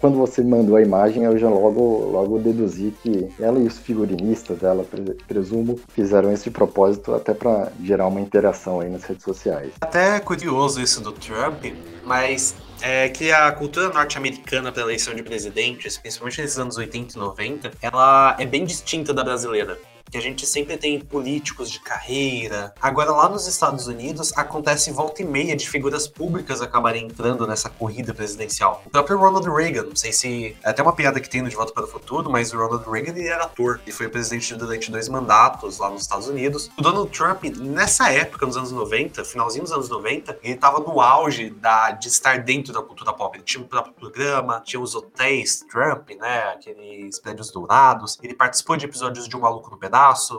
[0.00, 4.58] Quando você mandou a imagem, eu já logo, logo deduzi que ela e os figurinistas
[4.58, 4.84] dela,
[5.26, 9.72] presumo, fizeram esse propósito até para gerar uma interação aí nas redes sociais.
[9.80, 11.64] Até curioso isso do Trump,
[12.04, 17.18] mas é que a cultura norte-americana para eleição de presidentes, principalmente nesses anos 80 e
[17.18, 19.78] 90, ela é bem distinta da brasileira
[20.10, 22.72] que a gente sempre tem políticos de carreira.
[22.80, 27.68] Agora, lá nos Estados Unidos, acontece volta e meia de figuras públicas acabarem entrando nessa
[27.68, 28.82] corrida presidencial.
[28.86, 30.56] O próprio Ronald Reagan, não sei se.
[30.62, 32.88] É até uma piada que tem no De Volta para o Futuro, mas o Ronald
[32.88, 33.80] Reagan ele era ator.
[33.84, 36.70] Ele foi presidente durante dois mandatos lá nos Estados Unidos.
[36.78, 41.00] O Donald Trump, nessa época, nos anos 90, finalzinho dos anos 90, ele estava no
[41.00, 43.36] auge da, de estar dentro da cultura pop.
[43.36, 46.54] Ele tinha o próprio programa, tinha os hotéis Trump, né?
[46.54, 48.18] Aqueles prédios dourados.
[48.22, 49.95] Ele participou de episódios de Um Maluco no Pedaço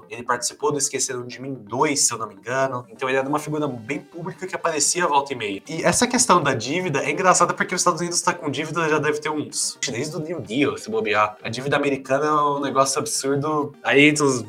[0.09, 2.85] Ele participou do Esqueceram de Mim 2, se eu não me engano.
[2.89, 5.61] Então ele era uma figura bem pública que aparecia volta e meia.
[5.67, 8.99] E essa questão da dívida é engraçada porque os Estados Unidos está com dívida já
[8.99, 9.77] deve ter uns.
[9.89, 11.37] Desde o New Deal, se bobear.
[11.43, 13.73] A dívida americana é um negócio absurdo.
[13.83, 14.43] Aí entra os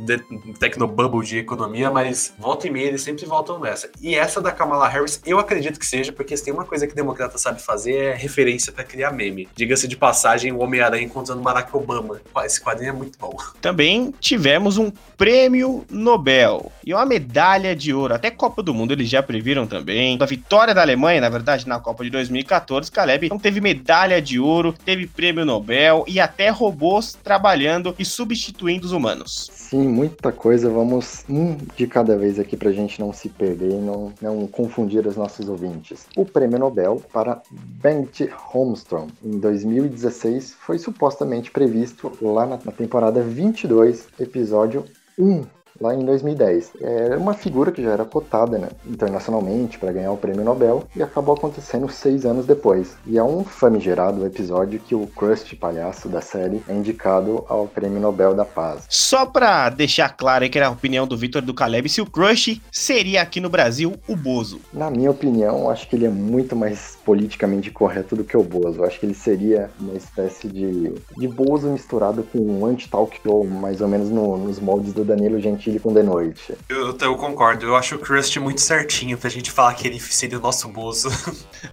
[0.59, 3.91] tecnobubble de economia, mas volta e meia eles sempre voltam nessa.
[4.01, 6.95] E essa da Kamala Harris, eu acredito que seja, porque se tem uma coisa que
[6.95, 9.49] democrata sabe fazer é referência para criar meme.
[9.55, 12.21] Diga-se de passagem, o Homem-Aranha encontrando Barack Obama.
[12.45, 13.37] Esse quadrinho é muito bom.
[13.61, 18.15] Também tivemos um prêmio Nobel e uma medalha de ouro.
[18.15, 20.17] Até Copa do Mundo eles já previram também.
[20.17, 24.39] Da vitória da Alemanha, na verdade, na Copa de 2014, Caleb não teve medalha de
[24.39, 29.51] ouro, teve prêmio Nobel e até robôs trabalhando e substituindo os humanos.
[29.53, 30.71] Sim, muita coisa.
[30.71, 34.47] Vamos um de cada vez aqui para a gente não se perder e não, não
[34.47, 36.07] confundir os nossos ouvintes.
[36.17, 44.07] O prêmio Nobel para Bengt Holmstrom em 2016 foi supostamente previsto lá na temporada 22,
[44.21, 44.85] episódio
[45.19, 46.73] 1 lá em 2010.
[46.81, 51.03] Era uma figura que já era cotada né, internacionalmente para ganhar o prêmio Nobel e
[51.03, 52.97] acabou acontecendo seis anos depois.
[53.07, 58.01] E é um famigerado episódio que o Krusty, palhaço da série, é indicado ao prêmio
[58.01, 58.85] Nobel da Paz.
[58.89, 62.07] Só para deixar claro aí que era a opinião do Victor do Caleb, se o
[62.07, 64.61] Krusty seria aqui no Brasil o Bozo.
[64.73, 68.85] Na minha opinião, acho que ele é muito mais politicamente correto do que o Bozo.
[68.85, 73.81] Acho que ele seria uma espécie de, de Bozo misturado com um anti-talk show, mais
[73.81, 76.55] ou menos no, nos moldes do Danilo Gentili Chile com The Noite.
[76.69, 80.39] Eu, eu concordo, eu acho o Crust muito certinho pra gente falar que ele seria
[80.39, 81.09] o nosso Bozo.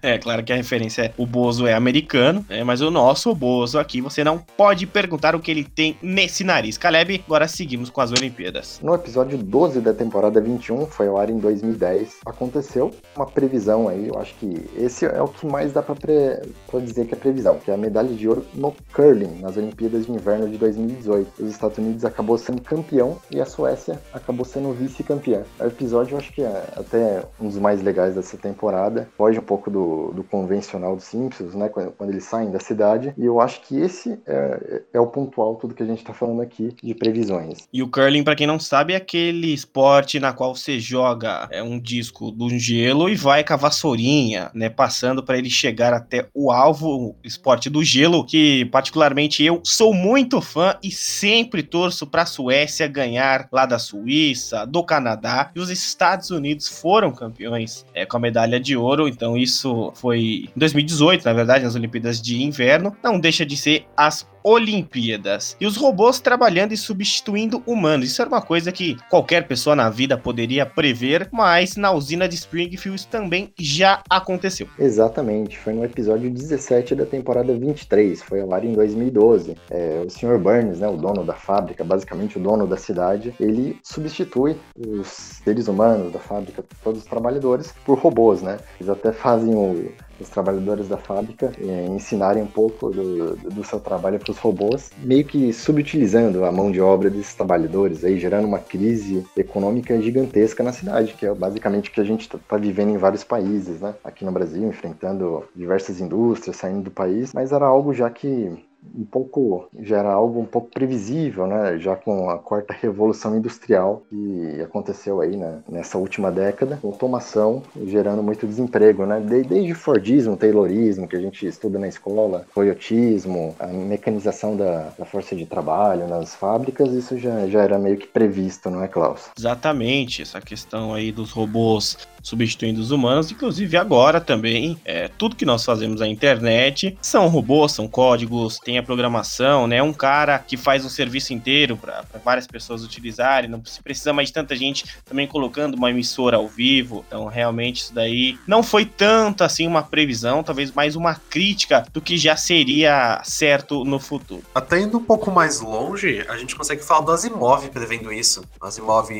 [0.02, 3.78] É, claro que a referência é o Bozo é americano, é, mas o nosso Bozo
[3.78, 6.76] aqui você não pode perguntar o que ele tem nesse nariz.
[6.76, 8.80] Caleb, agora seguimos com as Olimpíadas.
[8.82, 14.08] No episódio 12 da temporada 21, foi ao ar em 2010, aconteceu uma previsão aí,
[14.08, 16.42] eu acho que esse é o que mais dá pra, pre...
[16.68, 20.06] pra dizer que é previsão, que é a medalha de ouro no curling, nas Olimpíadas
[20.06, 21.44] de Inverno de 2018.
[21.44, 25.44] Os Estados Unidos acabou sendo campeão e a Suécia Acabou sendo vice-campeã.
[25.60, 29.08] O episódio, eu acho que é até um dos mais legais dessa temporada.
[29.16, 31.68] Foge um pouco do, do convencional dos Simpsons, né?
[31.68, 33.14] Quando, quando, eles saem da cidade.
[33.16, 36.12] E eu acho que esse é, é o ponto alto do que a gente tá
[36.12, 37.68] falando aqui de previsões.
[37.72, 41.62] E o curling, para quem não sabe, é aquele esporte na qual você joga é
[41.62, 44.68] um disco do gelo e vai com a vassourinha, né?
[44.68, 49.92] Passando para ele chegar até o alvo, o esporte do gelo, que particularmente eu sou
[49.92, 55.50] muito fã e sempre torço para a Suécia ganhar lá da da Suíça, do Canadá,
[55.54, 59.06] e os Estados Unidos foram campeões é, com a medalha de ouro.
[59.06, 62.96] Então, isso foi em 2018, na verdade, nas Olimpíadas de Inverno.
[63.02, 65.56] Não deixa de ser as Olimpíadas.
[65.60, 68.06] E os robôs trabalhando e substituindo humanos.
[68.06, 72.36] Isso era uma coisa que qualquer pessoa na vida poderia prever, mas na usina de
[72.36, 74.68] Springfield isso também já aconteceu.
[74.78, 79.56] Exatamente, foi no episódio 17 da temporada 23, foi ao ar em 2012.
[79.68, 80.38] É, o Sr.
[80.38, 85.08] Burns, né, o dono da fábrica, basicamente o dono da cidade, ele substitui os
[85.44, 88.58] seres humanos da fábrica, todos os trabalhadores, por robôs, né?
[88.78, 93.80] Eles até fazem o os trabalhadores da fábrica é, ensinarem um pouco do, do seu
[93.80, 98.46] trabalho para dos robôs, meio que subutilizando a mão de obra desses trabalhadores, aí gerando
[98.46, 102.90] uma crise econômica gigantesca na cidade, que é basicamente o que a gente está vivendo
[102.90, 103.94] em vários países, né?
[104.04, 108.52] Aqui no Brasil, enfrentando diversas indústrias saindo do país, mas era algo já que
[108.94, 111.78] um pouco já era algo um pouco previsível, né?
[111.78, 115.60] Já com a quarta revolução industrial que aconteceu aí né?
[115.68, 119.20] nessa última década, automação gerando muito desemprego, né?
[119.20, 125.34] Desde Fordismo, Taylorismo que a gente estuda na escola, Toyotismo, a mecanização da, da força
[125.34, 129.30] de trabalho nas fábricas, isso já, já era meio que previsto, não é, Klaus?
[129.38, 131.96] Exatamente, essa questão aí dos robôs
[132.26, 137.70] substituindo os humanos, inclusive agora também, é, tudo que nós fazemos na internet são robôs,
[137.70, 139.80] são códigos, tem a programação, né?
[139.80, 144.28] Um cara que faz um serviço inteiro para várias pessoas utilizarem, não se precisa mais
[144.28, 147.04] de tanta gente também colocando uma emissora ao vivo.
[147.06, 152.00] Então, realmente, isso daí não foi tanto assim uma previsão, talvez mais uma crítica do
[152.00, 154.42] que já seria certo no futuro.
[154.52, 158.42] Até indo um pouco mais longe, a gente consegue falar do Asimov prevendo isso.
[158.60, 159.10] Asimov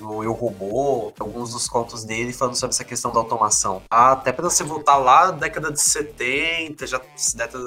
[0.00, 3.82] no Eu Robô, alguns dos contos dele falando sobre essa questão da automação.
[3.90, 7.00] Até para você voltar lá década de 70, já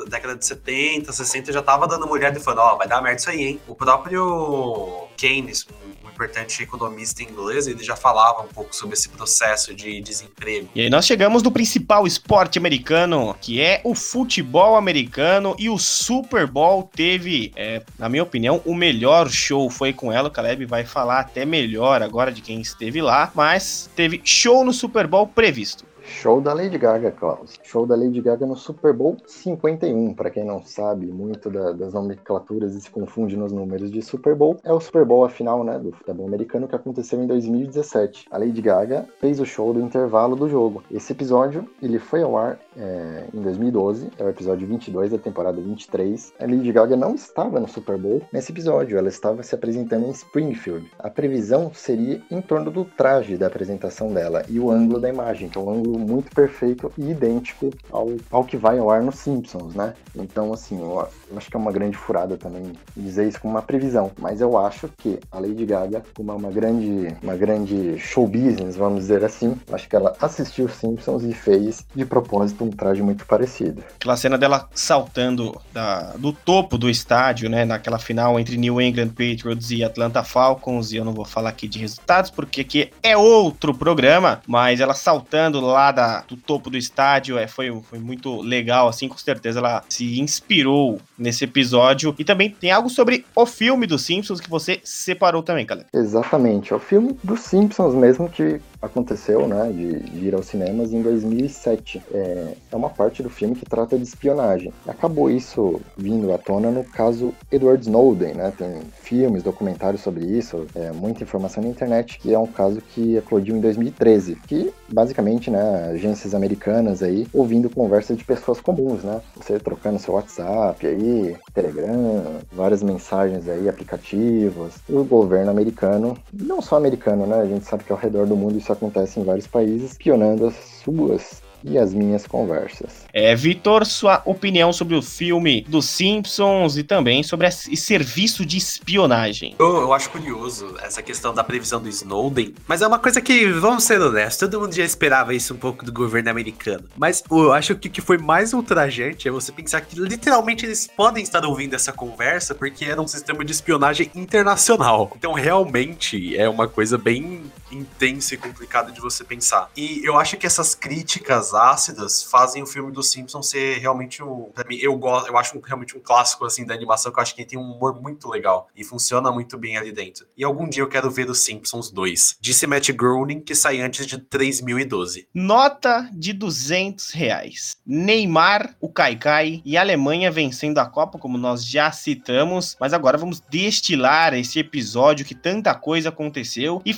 [0.07, 3.19] década de 70, 60 já tava dando olhada e falando, ó, oh, vai dar merda
[3.19, 3.61] isso aí, hein?
[3.67, 9.73] O próprio Keynes, um importante economista inglês, ele já falava um pouco sobre esse processo
[9.73, 10.67] de desemprego.
[10.75, 15.77] E aí nós chegamos no principal esporte americano, que é o futebol americano, e o
[15.77, 20.27] Super Bowl teve, é, na minha opinião, o melhor show foi com ela.
[20.27, 24.73] O Caleb vai falar até melhor agora de quem esteve lá, mas teve show no
[24.79, 25.85] Super Bowl previsto.
[26.09, 27.59] Show da Lady Gaga, Klaus.
[27.63, 30.15] Show da Lady Gaga no Super Bowl 51.
[30.15, 34.35] Para quem não sabe muito da, das nomenclaturas e se confunde nos números de Super
[34.35, 38.25] Bowl, é o Super Bowl a final, né, do futebol americano que aconteceu em 2017.
[38.31, 40.83] A Lady Gaga fez o show do intervalo do jogo.
[40.91, 45.61] Esse episódio ele foi ao ar é, em 2012, é o episódio 22 da temporada
[45.61, 46.33] 23.
[46.39, 50.11] A Lady Gaga não estava no Super Bowl nesse episódio, ela estava se apresentando em
[50.11, 50.89] Springfield.
[50.97, 55.49] A previsão seria em torno do traje da apresentação dela e o ângulo da imagem,
[55.49, 59.15] que é um ângulo muito perfeito e idêntico ao, ao que vai ao ar nos
[59.15, 59.93] Simpsons, né?
[60.15, 63.61] Então, assim, eu, eu acho que é uma grande furada também dizer isso como uma
[63.61, 68.75] previsão, mas eu acho que a Lady Gaga, como uma grande, uma grande show business,
[68.75, 73.25] vamos dizer assim, acho que ela assistiu Simpsons e fez de propósito um traje muito
[73.25, 73.83] parecido.
[73.95, 79.09] Aquela cena dela saltando da, do topo do estádio, né, naquela final entre New England
[79.09, 83.15] Patriots e Atlanta Falcons, e eu não vou falar aqui de resultados porque aqui é
[83.17, 88.41] outro programa, mas ela saltando lá da, do topo do estádio, é, foi, foi muito
[88.41, 92.13] legal, assim, com certeza ela se inspirou nesse episódio.
[92.17, 95.87] E também tem algo sobre o filme dos Simpsons que você separou também, Caleb.
[95.93, 100.93] Exatamente, é o filme dos Simpsons mesmo que aconteceu, né, de, de ir aos cinemas
[100.93, 102.01] em 2007.
[102.13, 104.71] É, é uma parte do filme que trata de espionagem.
[104.87, 110.65] Acabou isso vindo à tona no caso Edward Snowden, né, tem filmes, documentários sobre isso,
[110.75, 115.51] é, muita informação na internet, que é um caso que eclodiu em 2013, que basicamente,
[115.51, 121.35] né, agências americanas aí ouvindo conversas de pessoas comuns, né, você trocando seu WhatsApp aí,
[121.53, 127.83] Telegram, várias mensagens aí, aplicativos, o governo americano, não só americano, né, a gente sabe
[127.83, 131.93] que ao redor do mundo isso acontece em vários países, espionando as suas e as
[131.93, 133.05] minhas conversas.
[133.13, 138.57] É, Vitor, sua opinião sobre o filme dos Simpsons e também sobre esse serviço de
[138.57, 139.55] espionagem.
[139.59, 143.47] Eu, eu, acho curioso essa questão da previsão do Snowden, mas é uma coisa que,
[143.47, 146.83] vamos ser honestos, todo mundo já esperava isso um pouco do governo americano.
[146.97, 150.87] Mas eu acho que o que foi mais ultrajante é você pensar que literalmente eles
[150.87, 155.11] podem estar ouvindo essa conversa porque era um sistema de espionagem internacional.
[155.15, 159.69] Então realmente é uma coisa bem intensa e complicada de você pensar.
[159.75, 164.49] E eu acho que essas críticas ácidas fazem o filme dos Simpsons ser realmente um.
[164.53, 167.35] Pra mim, eu gosto, eu acho realmente um clássico assim da animação que eu acho
[167.35, 170.25] que tem um humor muito legal e funciona muito bem ali dentro.
[170.37, 172.37] E algum dia eu quero ver os Simpsons 2.
[172.39, 175.27] Disse Matt Groening que sai antes de 3012.
[175.33, 177.77] Nota de 200 reais.
[177.85, 182.77] Neymar, o Kaikai e a Alemanha vencendo a Copa, como nós já citamos.
[182.79, 186.81] Mas agora vamos destilar esse episódio que tanta coisa aconteceu.
[186.85, 186.93] E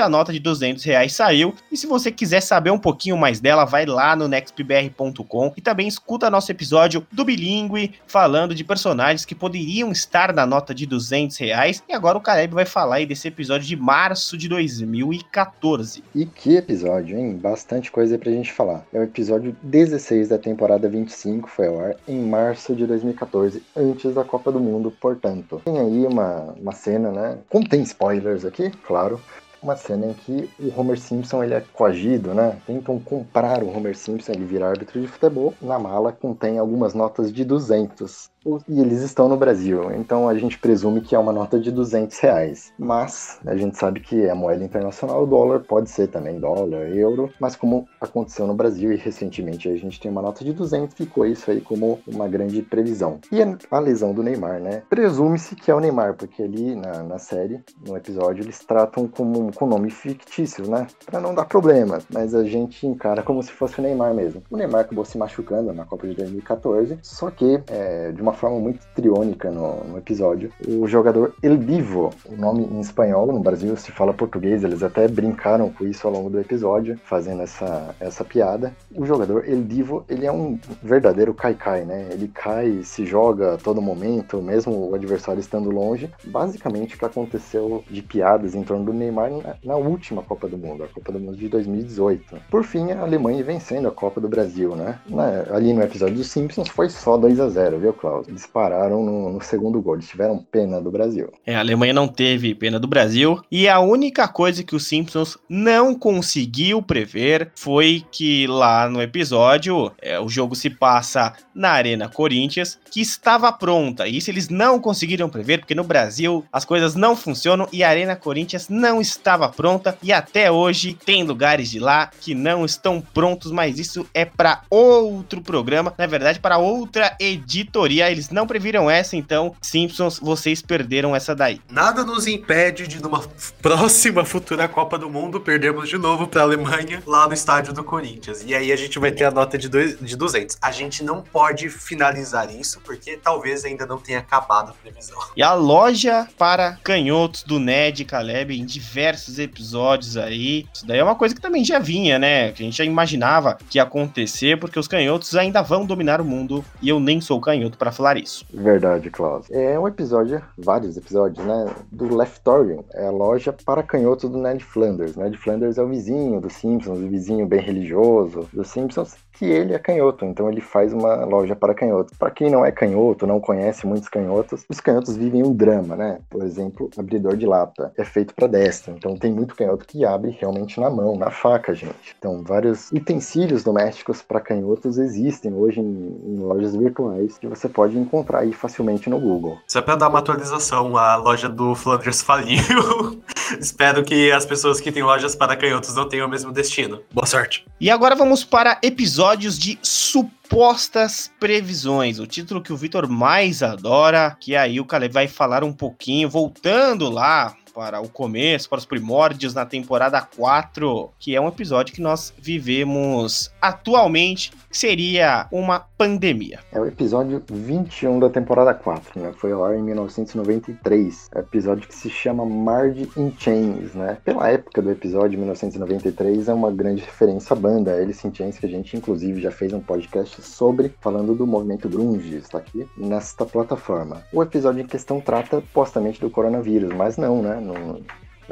[0.00, 1.54] a nota de 200 reais saiu.
[1.70, 5.88] E se você quiser saber um pouquinho mais dela, vai lá no nextbr.com e também
[5.88, 11.36] escuta nosso episódio do Bilingue, falando de personagens que poderiam estar na nota de 200
[11.36, 11.82] reais.
[11.88, 16.02] E agora o Caleb vai falar aí desse episódio de março de 2014.
[16.14, 17.36] E que episódio, hein?
[17.36, 18.84] Bastante coisa pra gente falar.
[18.92, 24.14] É o episódio 16 da temporada 25, foi ao ar em março de 2014, antes
[24.14, 25.60] da Copa do Mundo, portanto.
[25.64, 27.38] Tem aí uma, uma cena, né?
[27.48, 29.20] Contém spoilers aqui, claro,
[29.62, 32.60] uma cena em que o Homer Simpson ele é coagido, né?
[32.66, 35.54] Tentam comprar o Homer Simpson, ele vira árbitro de futebol.
[35.60, 38.31] Na mala contém algumas notas de 200.
[38.68, 39.92] E eles estão no Brasil.
[39.92, 42.72] Então a gente presume que é uma nota de 200 reais.
[42.78, 47.32] Mas a gente sabe que é moeda internacional, o dólar pode ser também dólar, euro.
[47.40, 51.26] Mas como aconteceu no Brasil e recentemente a gente tem uma nota de 200, ficou
[51.26, 53.20] isso aí como uma grande previsão.
[53.30, 53.40] E
[53.70, 54.82] a lesão do Neymar, né?
[54.88, 59.52] Presume-se que é o Neymar, porque ali na, na série, no episódio, eles tratam como,
[59.52, 60.86] com nome fictício, né?
[61.06, 61.98] Pra não dar problema.
[62.12, 64.42] Mas a gente encara como se fosse o Neymar mesmo.
[64.50, 68.58] O Neymar acabou se machucando na Copa de 2014, só que é, de uma forma
[68.58, 73.76] muito triônica no, no, episódio, o jogador El Divo, o nome em espanhol, no Brasil
[73.76, 78.24] se fala português, eles até brincaram com isso ao longo do episódio, fazendo essa, essa
[78.24, 78.74] piada.
[78.94, 82.08] O jogador El Divo, ele é um verdadeiro cai-cai, né?
[82.10, 86.10] Ele cai, se joga a todo momento, mesmo o adversário estando longe.
[86.24, 90.58] Basicamente o que aconteceu de piadas em torno do Neymar na, na última Copa do
[90.58, 92.36] Mundo, a Copa do Mundo de 2018.
[92.50, 94.98] Por fim, a Alemanha vencendo a Copa do Brasil, né?
[95.08, 98.21] Na, ali no episódio dos Simpsons foi só 2 a 0 viu, Klaus?
[98.28, 101.32] Eles pararam no, no segundo gol, eles tiveram pena do Brasil.
[101.46, 105.38] É, a Alemanha não teve pena do Brasil, e a única coisa que os Simpsons
[105.48, 112.08] não conseguiu prever foi que lá no episódio é, o jogo se passa na Arena
[112.08, 114.06] Corinthians, que estava pronta.
[114.06, 118.16] Isso eles não conseguiram prever, porque no Brasil as coisas não funcionam e a Arena
[118.16, 123.50] Corinthians não estava pronta, e até hoje tem lugares de lá que não estão prontos,
[123.50, 128.11] mas isso é para outro programa, na verdade, para outra editoria.
[128.12, 131.60] Eles não previram essa, então, Simpsons, vocês perderam essa daí.
[131.70, 133.20] Nada nos impede de, numa
[133.60, 137.82] próxima futura Copa do Mundo, perdermos de novo para a Alemanha lá no estádio do
[137.82, 138.42] Corinthians.
[138.46, 140.58] E aí a gente vai ter a nota de, dois, de 200.
[140.60, 145.18] A gente não pode finalizar isso, porque talvez ainda não tenha acabado a previsão.
[145.36, 150.66] E a loja para canhotos do Ned Caleb em diversos episódios aí.
[150.72, 152.52] Isso daí é uma coisa que também já vinha, né?
[152.52, 156.24] Que a gente já imaginava que ia acontecer, porque os canhotos ainda vão dominar o
[156.24, 158.44] mundo e eu nem sou canhoto para falar isso.
[158.52, 159.50] Verdade, Klaus.
[159.50, 161.66] É um episódio, vários episódios, né?
[161.90, 165.16] Do Leftorium, é a loja para canhotos do Ned Flanders.
[165.16, 169.74] Ned Flanders é o vizinho dos Simpsons, o vizinho bem religioso dos Simpsons, que ele
[169.74, 172.16] é canhoto, então ele faz uma loja para canhotos.
[172.16, 176.20] Para quem não é canhoto, não conhece muitos canhotos, os canhotos vivem um drama, né?
[176.30, 180.36] Por exemplo, abridor de lata é feito para destra, então tem muito canhoto que abre
[180.40, 182.14] realmente na mão, na faca, gente.
[182.18, 187.91] Então, vários utensílios domésticos para canhotos existem hoje em, em, lojas virtuais que você pode
[187.98, 189.58] encontrar aí facilmente no Google.
[189.66, 193.22] Só para dar uma atualização, a loja do Flanders faliu.
[193.58, 197.00] Espero que as pessoas que têm lojas para canhotos não tenham o mesmo destino.
[197.12, 197.64] Boa sorte.
[197.80, 202.18] E agora vamos para episódios de supostas previsões.
[202.18, 206.28] O título que o Vitor mais adora, que aí o Caleb vai falar um pouquinho,
[206.28, 211.94] voltando lá para o começo, para os primórdios na temporada 4, que é um episódio
[211.94, 216.58] que nós vivemos atualmente, seria uma pandemia.
[216.72, 219.32] É o episódio 21 da temporada 4, né?
[219.36, 221.30] Foi ar em 1993.
[221.34, 224.18] É episódio que se chama Marge in Chains, né?
[224.24, 228.66] Pela época do episódio 1993, é uma grande referência à banda Alice in Chains, que
[228.66, 233.46] a gente inclusive já fez um podcast sobre, falando do movimento grunge, está aqui nesta
[233.46, 234.22] plataforma.
[234.32, 237.60] O episódio em questão trata supostamente do coronavírus, mas não, né?
[237.60, 238.02] no,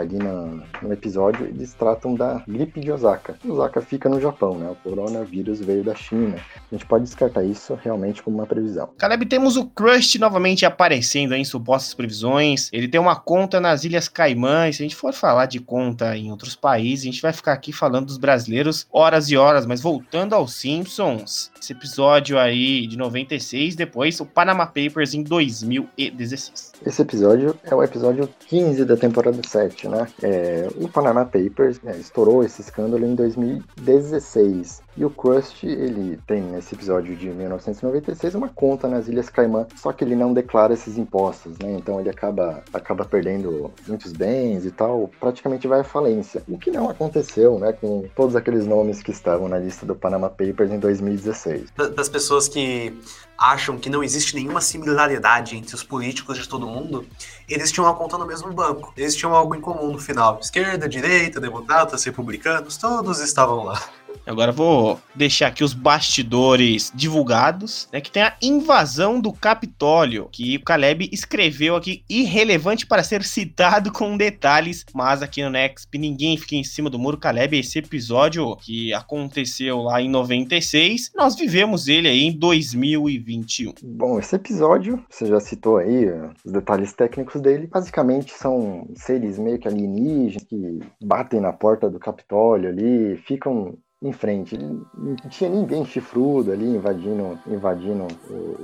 [0.00, 3.36] ali no, no, episódio, eles tratam da gripe de Osaka.
[3.46, 4.70] Osaka fica no Japão, né?
[4.70, 6.36] O coronavírus veio da China.
[6.70, 8.88] A gente pode descartar isso realmente como uma previsão.
[8.98, 12.68] Caleb, temos o Crust novamente aparecendo em supostas previsões.
[12.72, 14.76] Ele tem uma conta nas Ilhas Caimãs.
[14.76, 17.72] Se a gente for falar de conta em outros países, a gente vai ficar aqui
[17.72, 19.66] falando dos brasileiros horas e horas.
[19.66, 26.72] Mas voltando aos Simpsons, esse episódio aí de 96, depois o Panama Papers em 2016.
[26.84, 30.06] Esse episódio é o episódio 15 da temporada 7, né?
[30.22, 34.82] É, o Panama Papers é, estourou esse escândalo em 2016.
[34.96, 39.92] E o Crust, ele tem nesse episódio de 1996 uma conta nas Ilhas Caimã, só
[39.92, 41.72] que ele não declara esses impostos, né?
[41.72, 46.42] Então ele acaba, acaba perdendo muitos bens e tal, praticamente vai à falência.
[46.48, 50.28] O que não aconteceu, né, com todos aqueles nomes que estavam na lista do Panama
[50.28, 51.72] Papers em 2016.
[51.94, 52.92] Das pessoas que
[53.38, 57.06] acham que não existe nenhuma similaridade entre os políticos de todo mundo,
[57.48, 58.92] eles tinham uma conta no mesmo banco.
[58.94, 60.38] Eles tinham algo em comum no final.
[60.42, 63.80] Esquerda, direita, democratas, republicanos, todos estavam lá.
[64.26, 68.00] Agora vou deixar aqui os bastidores divulgados, né?
[68.00, 73.90] Que tem a invasão do Capitólio, que o Caleb escreveu aqui, irrelevante para ser citado
[73.92, 77.18] com detalhes, mas aqui no Nexp ninguém fica em cima do muro.
[77.18, 83.74] Caleb, esse episódio que aconteceu lá em 96, nós vivemos ele aí em 2021.
[83.82, 86.06] Bom, esse episódio, você já citou aí
[86.44, 91.98] os detalhes técnicos dele, basicamente são seres meio que alienígenas que batem na porta do
[91.98, 94.56] Capitólio ali, ficam em frente.
[94.56, 98.06] Não tinha ninguém chifrudo ali invadindo, invadindo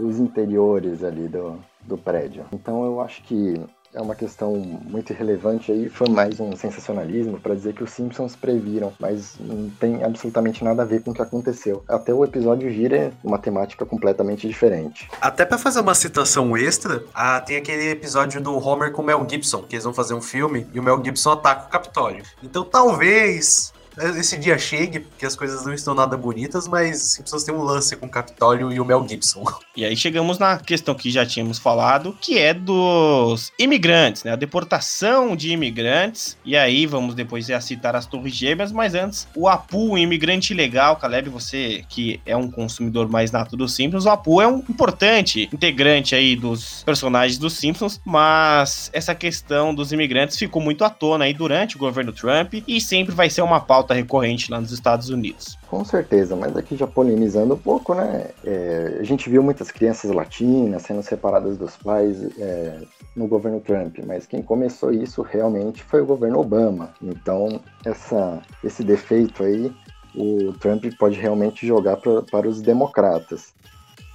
[0.00, 2.44] os interiores ali do, do prédio.
[2.52, 3.60] Então eu acho que
[3.96, 8.36] é uma questão muito relevante aí, foi mais um sensacionalismo para dizer que os Simpsons
[8.36, 11.82] previram, mas não tem absolutamente nada a ver com o que aconteceu.
[11.88, 15.08] Até o episódio gira uma temática completamente diferente.
[15.18, 19.26] Até para fazer uma citação extra, ah, tem aquele episódio do Homer com o Mel
[19.28, 22.22] Gibson, que eles vão fazer um filme e o Mel Gibson ataca o Capitólio.
[22.42, 27.54] Então talvez esse dia chegue, porque as coisas não estão nada bonitas, mas Simpsons tem
[27.54, 29.44] um lance com o Capitólio e o Mel Gibson.
[29.76, 34.32] E aí chegamos na questão que já tínhamos falado, que é dos imigrantes, né?
[34.32, 36.34] A deportação de imigrantes.
[36.46, 40.54] E aí vamos depois a citar as Torres Gêmeas, mas antes, o Apu, um imigrante
[40.54, 44.60] ilegal, Caleb, você que é um consumidor mais nato dos Simpsons, o Apu é um
[44.60, 50.88] importante integrante aí dos personagens dos Simpsons, mas essa questão dos imigrantes ficou muito à
[50.88, 54.72] tona aí durante o governo Trump e sempre vai ser uma pauta recorrente lá nos
[54.72, 55.58] Estados Unidos.
[55.68, 58.30] Com certeza, mas aqui já polemizando um pouco, né?
[58.44, 62.80] É, a gente viu muitas crianças latinas sendo separadas dos pais é,
[63.14, 66.90] no governo Trump, mas quem começou isso realmente foi o governo Obama.
[67.02, 69.72] Então, essa, esse defeito aí,
[70.14, 73.54] o Trump pode realmente jogar pra, para os democratas.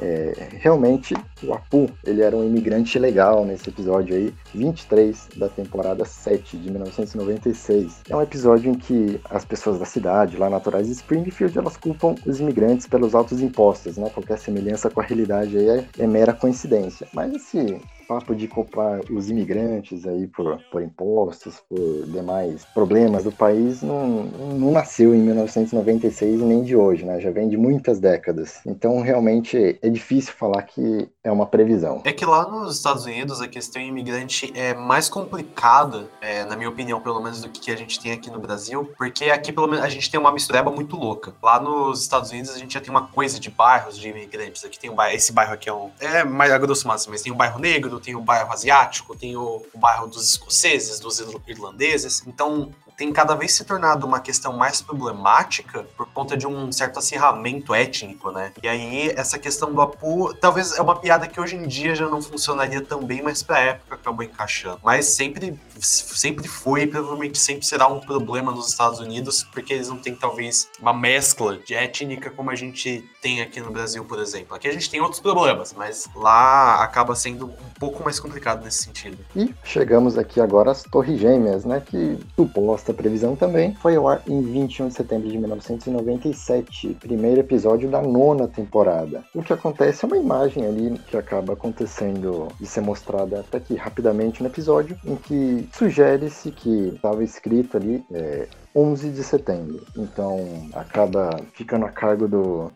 [0.02, 6.04] É, realmente, o Apu, ele era um imigrante legal nesse episódio aí, 23 da temporada
[6.06, 8.02] 7 de 1996.
[8.10, 12.16] É um episódio em que as pessoas da cidade, lá naturais de Springfield, elas culpam
[12.26, 14.10] os imigrantes pelos altos impostos, né?
[14.10, 17.08] Qualquer semelhança com a realidade aí é, é mera coincidência.
[17.14, 17.80] Mas esse
[18.12, 24.24] papo de culpar os imigrantes aí por, por impostos, por demais problemas do país, não,
[24.24, 27.22] não nasceu em 1996 nem de hoje, né?
[27.22, 28.60] Já vem de muitas décadas.
[28.66, 32.02] Então, realmente, é difícil falar que é uma previsão.
[32.04, 36.70] É que lá nos Estados Unidos a questão imigrante é mais complicada, é, na minha
[36.70, 39.86] opinião, pelo menos, do que a gente tem aqui no Brasil, porque aqui, pelo menos,
[39.86, 41.34] a gente tem uma mistureba muito louca.
[41.42, 44.66] Lá nos Estados Unidos a gente já tem uma coisa de bairros de imigrantes.
[44.66, 45.90] Aqui tem um bairro, esse bairro aqui é um.
[46.02, 49.38] É mais a grosso modo, mas tem um bairro negro, tem o bairro asiático, tem
[49.38, 52.24] o, o bairro dos escoceses, dos irlandeses.
[52.28, 52.72] Então,
[53.02, 57.74] tem cada vez se tornado uma questão mais problemática por conta de um certo acirramento
[57.74, 58.54] étnico, né?
[58.62, 62.08] E aí, essa questão do Apu, talvez é uma piada que hoje em dia já
[62.08, 64.80] não funcionaria tão bem, mas pra época acabou encaixando.
[64.84, 69.90] Mas sempre, sempre foi e provavelmente sempre será um problema nos Estados Unidos, porque eles
[69.90, 74.20] não têm, talvez, uma mescla de étnica como a gente tem aqui no Brasil, por
[74.20, 74.56] exemplo.
[74.56, 78.84] Aqui a gente tem outros problemas, mas lá acaba sendo um pouco mais complicado nesse
[78.84, 79.18] sentido.
[79.36, 81.82] E chegamos aqui agora às Torres Gêmeas, né?
[81.86, 87.90] Que suposta previsão também foi ao ar em 21 de setembro de 1997, primeiro episódio
[87.90, 89.24] da nona temporada.
[89.34, 93.76] O que acontece é uma imagem ali que acaba acontecendo e ser mostrada até aqui
[93.76, 99.82] rapidamente no episódio, em que sugere-se que estava escrito ali é, 11 de setembro.
[99.98, 102.72] Então acaba ficando a cargo do,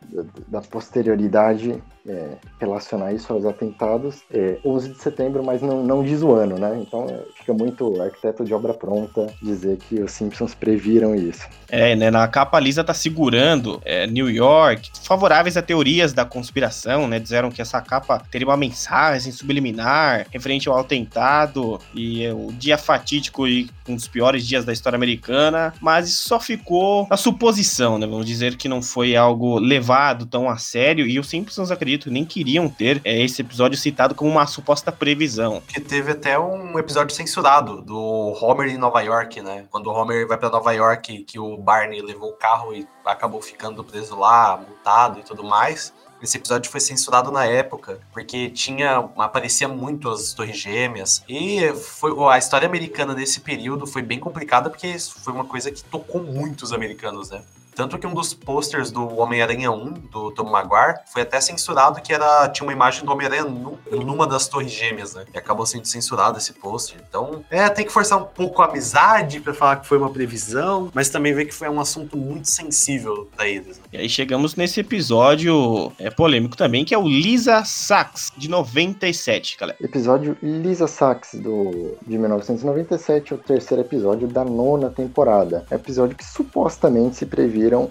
[0.47, 4.23] da posterioridade é, relacionar isso aos atentados.
[4.31, 6.77] É, 11 de setembro, mas não, não diz o ano, né?
[6.81, 11.47] Então é, fica muito arquiteto de obra pronta dizer que os Simpsons previram isso.
[11.67, 12.11] É, né?
[12.11, 17.19] Na capa Lisa tá segurando é, New York, favoráveis a teorias da conspiração, né?
[17.19, 22.77] Disseram que essa capa teria uma mensagem subliminar referente ao atentado e é, o dia
[22.77, 27.99] fatídico e um dos piores dias da história americana mas isso só ficou na suposição,
[27.99, 28.07] né?
[28.07, 32.25] Vamos dizer que não foi algo levado tão a sério, e os Simpsons, acredito, nem
[32.25, 35.61] queriam ter é, esse episódio citado como uma suposta previsão.
[35.67, 39.65] Que teve até um episódio censurado do Homer em Nova York, né?
[39.69, 43.39] Quando o Homer vai para Nova York, que o Barney levou o carro e acabou
[43.39, 45.93] ficando preso lá, multado e tudo mais.
[46.25, 48.97] Esse episódio foi censurado na época, porque tinha.
[49.15, 51.23] aparecia muito as Torres Gêmeas.
[51.29, 55.83] E foi, a história americana desse período foi bem complicada, porque foi uma coisa que
[55.83, 57.43] tocou muitos americanos, né?
[57.75, 62.13] Tanto que um dos posters do Homem-Aranha 1, do Tom Maguire, foi até censurado, que
[62.13, 63.45] era tinha uma imagem do Homem-Aranha
[63.91, 65.25] numa das torres gêmeas, né?
[65.33, 66.97] E acabou sendo censurado esse pôster.
[67.07, 70.89] Então, é, tem que forçar um pouco a amizade para falar que foi uma previsão,
[70.93, 73.77] mas também ver que foi um assunto muito sensível para eles.
[73.77, 73.83] Né?
[73.93, 79.57] E aí chegamos nesse episódio é polêmico também, que é o Lisa Sachs, de 97,
[79.59, 79.77] galera.
[79.81, 85.65] Episódio Lisa Sachs, do, de 1997, o terceiro episódio da nona temporada.
[85.69, 87.89] É episódio que supostamente se previa viram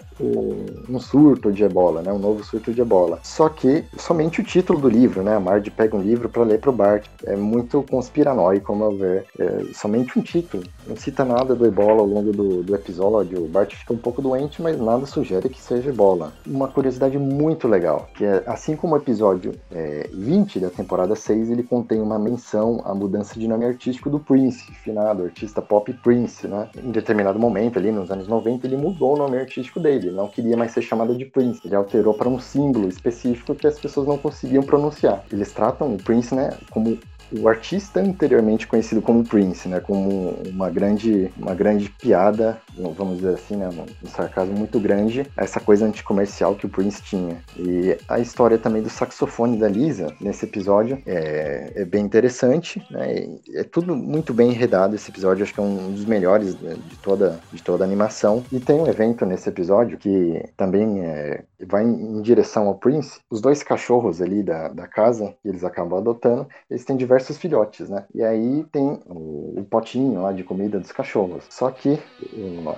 [0.89, 2.13] um surto de ebola, né?
[2.13, 3.19] Um novo surto de ebola.
[3.23, 5.37] Só que somente o título do livro, né?
[5.37, 7.07] A Marge pega um livro para ler para o Bart.
[7.25, 9.27] É muito conspiranoico, como eu ver.
[9.39, 10.63] É somente um título.
[10.87, 13.45] Não cita nada do ebola ao longo do, do episódio.
[13.45, 16.33] O Bart fica um pouco doente, mas nada sugere que seja ebola.
[16.47, 21.51] Uma curiosidade muito legal, que é assim como o episódio é, 20 da temporada 6,
[21.51, 26.47] ele contém uma menção à mudança de nome artístico do Prince, finado artista pop Prince,
[26.47, 26.69] né?
[26.77, 30.09] Em determinado momento ali nos anos 90, ele mudou o nome artístico artístico dele.
[30.09, 31.61] Ele não queria mais ser chamado de Prince.
[31.65, 35.25] Ele alterou para um símbolo específico que as pessoas não conseguiam pronunciar.
[35.33, 36.99] Eles tratam o Prince, né, como
[37.33, 42.61] o artista anteriormente conhecido como Prince, né, como uma grande, uma grande piada,
[42.97, 47.37] vamos dizer assim, né, um sarcasmo muito grande, essa coisa anticomercial que o Prince tinha.
[47.57, 53.27] E a história também do saxofone da Lisa nesse episódio é, é bem interessante, né,
[53.55, 56.97] é tudo muito bem enredado esse episódio, acho que é um dos melhores né, de
[56.97, 58.45] toda, de toda a animação.
[58.53, 63.21] E tem um evento nesse episódio que também é, vai em, em direção ao Prince.
[63.31, 67.89] Os dois cachorros ali da, da casa, que eles acabam adotando, eles têm diversos filhotes,
[67.89, 68.05] né?
[68.15, 71.45] E aí tem o, o potinho lá de comida dos cachorros.
[71.51, 71.99] Só que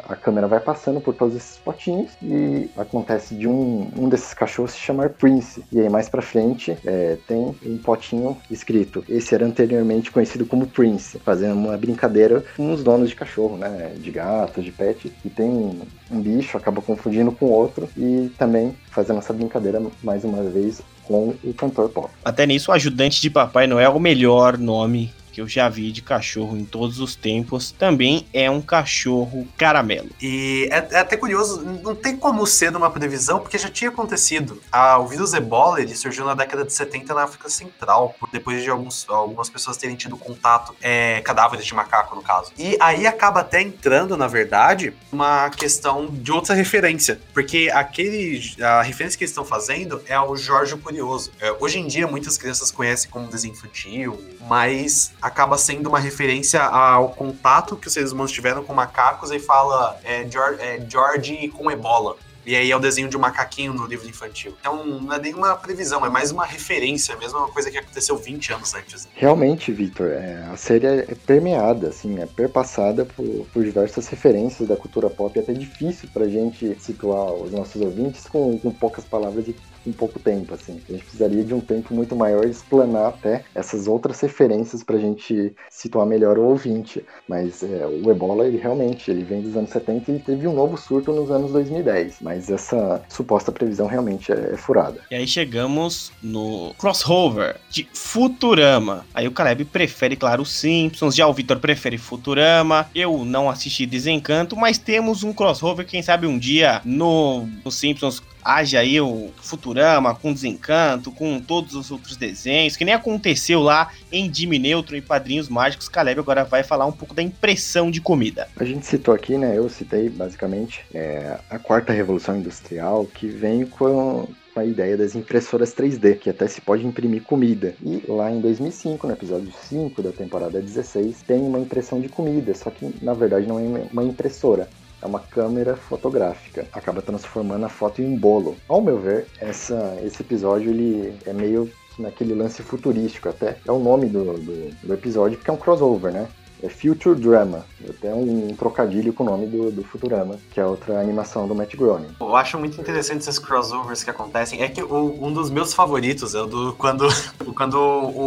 [0.08, 4.72] a câmera vai passando por todos esses potinhos e acontece de um, um desses cachorros
[4.72, 5.64] se chamar Prince.
[5.72, 9.04] E aí mais pra frente é, tem um potinho escrito.
[9.08, 13.94] Esse era anteriormente conhecido como Prince, fazendo uma brincadeira com os donos de cachorro, né?
[13.96, 15.12] De gato, de pet.
[15.24, 15.80] E tem
[16.10, 21.34] um, bicho, acaba confundindo com outro e também fazendo essa brincadeira mais uma vez com
[21.42, 22.10] o cantor pop.
[22.24, 25.92] Até nisso, o ajudante de Papai Noel é o melhor nome que eu já vi
[25.92, 30.08] de cachorro em todos os tempos, também é um cachorro caramelo.
[30.18, 34.62] E é, é até curioso, não tem como ser uma previsão, porque já tinha acontecido.
[34.72, 38.70] Ah, o vírus ebola ele surgiu na década de 70 na África Central, depois de
[38.70, 42.50] alguns, algumas pessoas terem tido contato, é, cadáveres de macaco, no caso.
[42.56, 48.80] E aí acaba até entrando, na verdade, uma questão de outra referência, porque aquele, a
[48.80, 51.30] referência que eles estão fazendo é o Jorge Curioso.
[51.38, 54.18] É, hoje em dia, muitas crianças conhecem como desenho infantil,
[54.48, 59.40] mas acaba sendo uma referência ao contato que os seres humanos tiveram com macacos e
[59.40, 62.16] fala é, George, é, George com ebola.
[62.46, 64.54] E aí é o desenho de um macaquinho no livro infantil.
[64.60, 68.52] Então não é nenhuma previsão, é mais uma referência, mesmo uma coisa que aconteceu 20
[68.52, 69.08] anos antes.
[69.16, 74.76] Realmente, Victor, é, a série é permeada, assim, é perpassada por, por diversas referências da
[74.76, 75.36] cultura pop.
[75.36, 79.56] É até difícil pra gente situar os nossos ouvintes com, com poucas palavras e
[79.86, 80.80] em pouco tempo, assim.
[80.88, 85.00] A gente precisaria de um tempo muito maior explanar até essas outras referências para a
[85.00, 87.04] gente situar melhor o ouvinte.
[87.28, 90.76] Mas é, o Ebola, ele realmente, ele vem dos anos 70 e teve um novo
[90.76, 92.16] surto nos anos 2010.
[92.20, 95.00] Mas essa suposta previsão realmente é, é furada.
[95.10, 99.06] E aí chegamos no crossover de Futurama.
[99.14, 102.88] Aí o Caleb prefere, claro, os Simpsons, já o Victor prefere Futurama.
[102.94, 108.22] Eu não assisti Desencanto, mas temos um crossover, quem sabe um dia no, no Simpsons
[108.46, 113.90] haja aí o Futurama com Desencanto, com todos os outros desenhos, que nem aconteceu lá
[114.12, 115.88] em Jimmy Neutron e Padrinhos Mágicos.
[115.88, 118.48] Caleb agora vai falar um pouco da impressão de comida.
[118.56, 119.58] A gente citou aqui, né?
[119.58, 125.74] Eu citei basicamente é, a quarta revolução industrial que vem com a ideia das impressoras
[125.74, 127.74] 3D, que até se pode imprimir comida.
[127.82, 132.54] E lá em 2005, no episódio 5 da temporada 16, tem uma impressão de comida,
[132.54, 134.68] só que na verdade não é uma impressora
[135.06, 136.66] é uma câmera fotográfica.
[136.72, 138.56] Acaba transformando a foto em um bolo.
[138.68, 143.56] Ao meu ver, essa, esse episódio ele é meio naquele lance futurístico até.
[143.66, 146.28] É o nome do, do, do episódio, porque é um crossover, né?
[146.62, 147.64] É Future Drama.
[147.88, 151.74] Até um, trocadilho com o nome do, do Futurama, que é outra animação do Matt
[151.76, 152.16] Groening.
[152.18, 154.62] Eu acho muito interessante esses crossovers que acontecem.
[154.62, 157.06] É que o, um dos meus favoritos é o do quando,
[157.54, 157.78] quando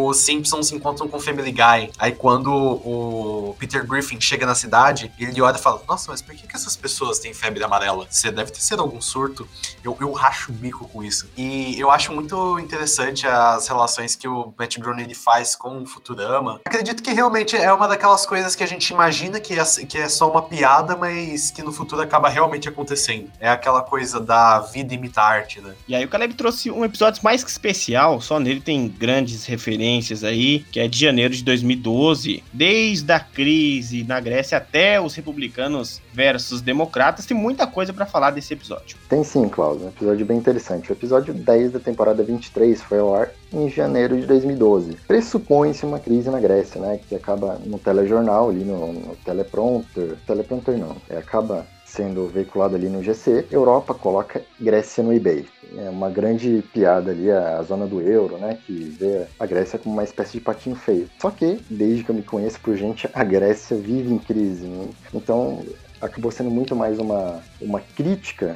[0.06, 1.92] os Simpsons se encontram com o Family Guy.
[1.98, 6.36] Aí quando o Peter Griffin chega na cidade, ele olha e fala: Nossa, mas por
[6.36, 8.08] que, que essas pessoas têm febre amarela?
[8.10, 9.48] Você deve ter sido algum surto.
[9.84, 11.30] Eu, eu racho o bico com isso.
[11.36, 16.62] E eu acho muito interessante as relações que o Matt Groening faz com o Futurama.
[16.66, 20.10] Acredito que realmente é uma daquelas coisas que a gente imagina que é, que é
[20.10, 23.30] só uma piada, mas que no futuro acaba realmente acontecendo.
[23.40, 25.74] É aquela coisa da vida imita arte, né?
[25.88, 30.24] E aí o Caleb trouxe um episódio mais que especial, só nele tem grandes referências
[30.24, 36.02] aí, que é de janeiro de 2012, desde a crise na Grécia até os republicanos
[36.14, 38.98] versus democratas, tem muita coisa para falar desse episódio.
[39.08, 40.92] Tem sim, Klaus, um episódio bem interessante.
[40.92, 44.98] O episódio 10 da temporada 23 foi ao ar em janeiro de 2012.
[45.08, 50.78] Pressupõe-se uma crise na Grécia, né, que acaba no telejornal, ali no, no teleprompter, teleprompter
[50.78, 55.46] não, é, acaba sendo veiculado ali no GC, Europa coloca Grécia no eBay.
[55.78, 59.96] É uma grande piada ali a, zona do euro, né, que vê a Grécia como
[59.96, 61.10] uma espécie de patinho feio.
[61.20, 64.66] Só que, desde que eu me conheço por gente, a Grécia vive em crise.
[64.68, 64.88] Né?
[65.14, 65.64] Então,
[66.02, 68.56] acabou sendo muito mais uma, uma crítica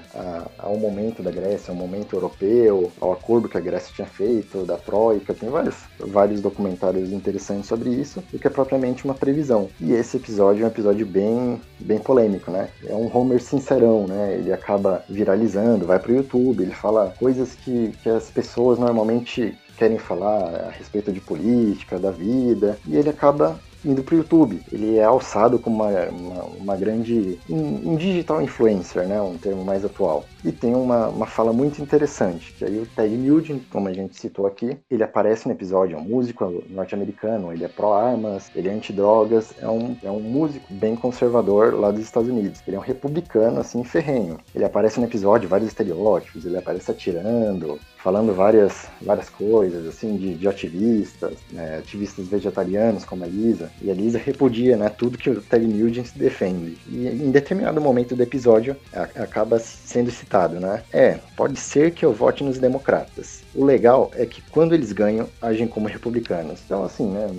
[0.58, 4.78] ao momento da Grécia, ao momento europeu, ao acordo que a Grécia tinha feito, da
[4.78, 9.70] Troika, tem vários, vários documentários interessantes sobre isso, do que é propriamente uma previsão.
[9.80, 12.70] E esse episódio é um episódio bem, bem polêmico, né?
[12.86, 14.36] É um Homer sincerão, né?
[14.36, 19.98] Ele acaba viralizando, vai pro YouTube, ele fala coisas que, que as pessoas normalmente querem
[19.98, 24.62] falar a respeito de política, da vida, e ele acaba indo pro YouTube.
[24.72, 29.22] Ele é alçado como uma, uma, uma grande um, um, digital influencer, né?
[29.22, 30.26] Um termo mais atual.
[30.44, 34.20] E tem uma, uma fala muito interessante, que aí o Ted Nugent, como a gente
[34.20, 38.74] citou aqui, ele aparece no episódio, é um músico norte-americano, ele é pró-armas, ele é
[38.74, 42.62] anti-drogas, é um, é um músico bem conservador lá dos Estados Unidos.
[42.68, 44.38] Ele é um republicano, assim, ferrenho.
[44.54, 50.34] Ele aparece no episódio, vários estereótipos, ele aparece atirando, falando várias, várias coisas, assim, de,
[50.34, 55.30] de ativistas, né, ativistas vegetarianos, como a Lisa, e a Lisa repudia, né, tudo que
[55.30, 56.78] o Ted Nugent defende.
[56.90, 62.04] E em determinado momento do episódio, a, acaba sendo citado, né, é, pode ser que
[62.04, 63.42] eu vote nos democratas.
[63.56, 66.60] O legal é que quando eles ganham, agem como republicanos.
[66.66, 67.30] Então, assim, né,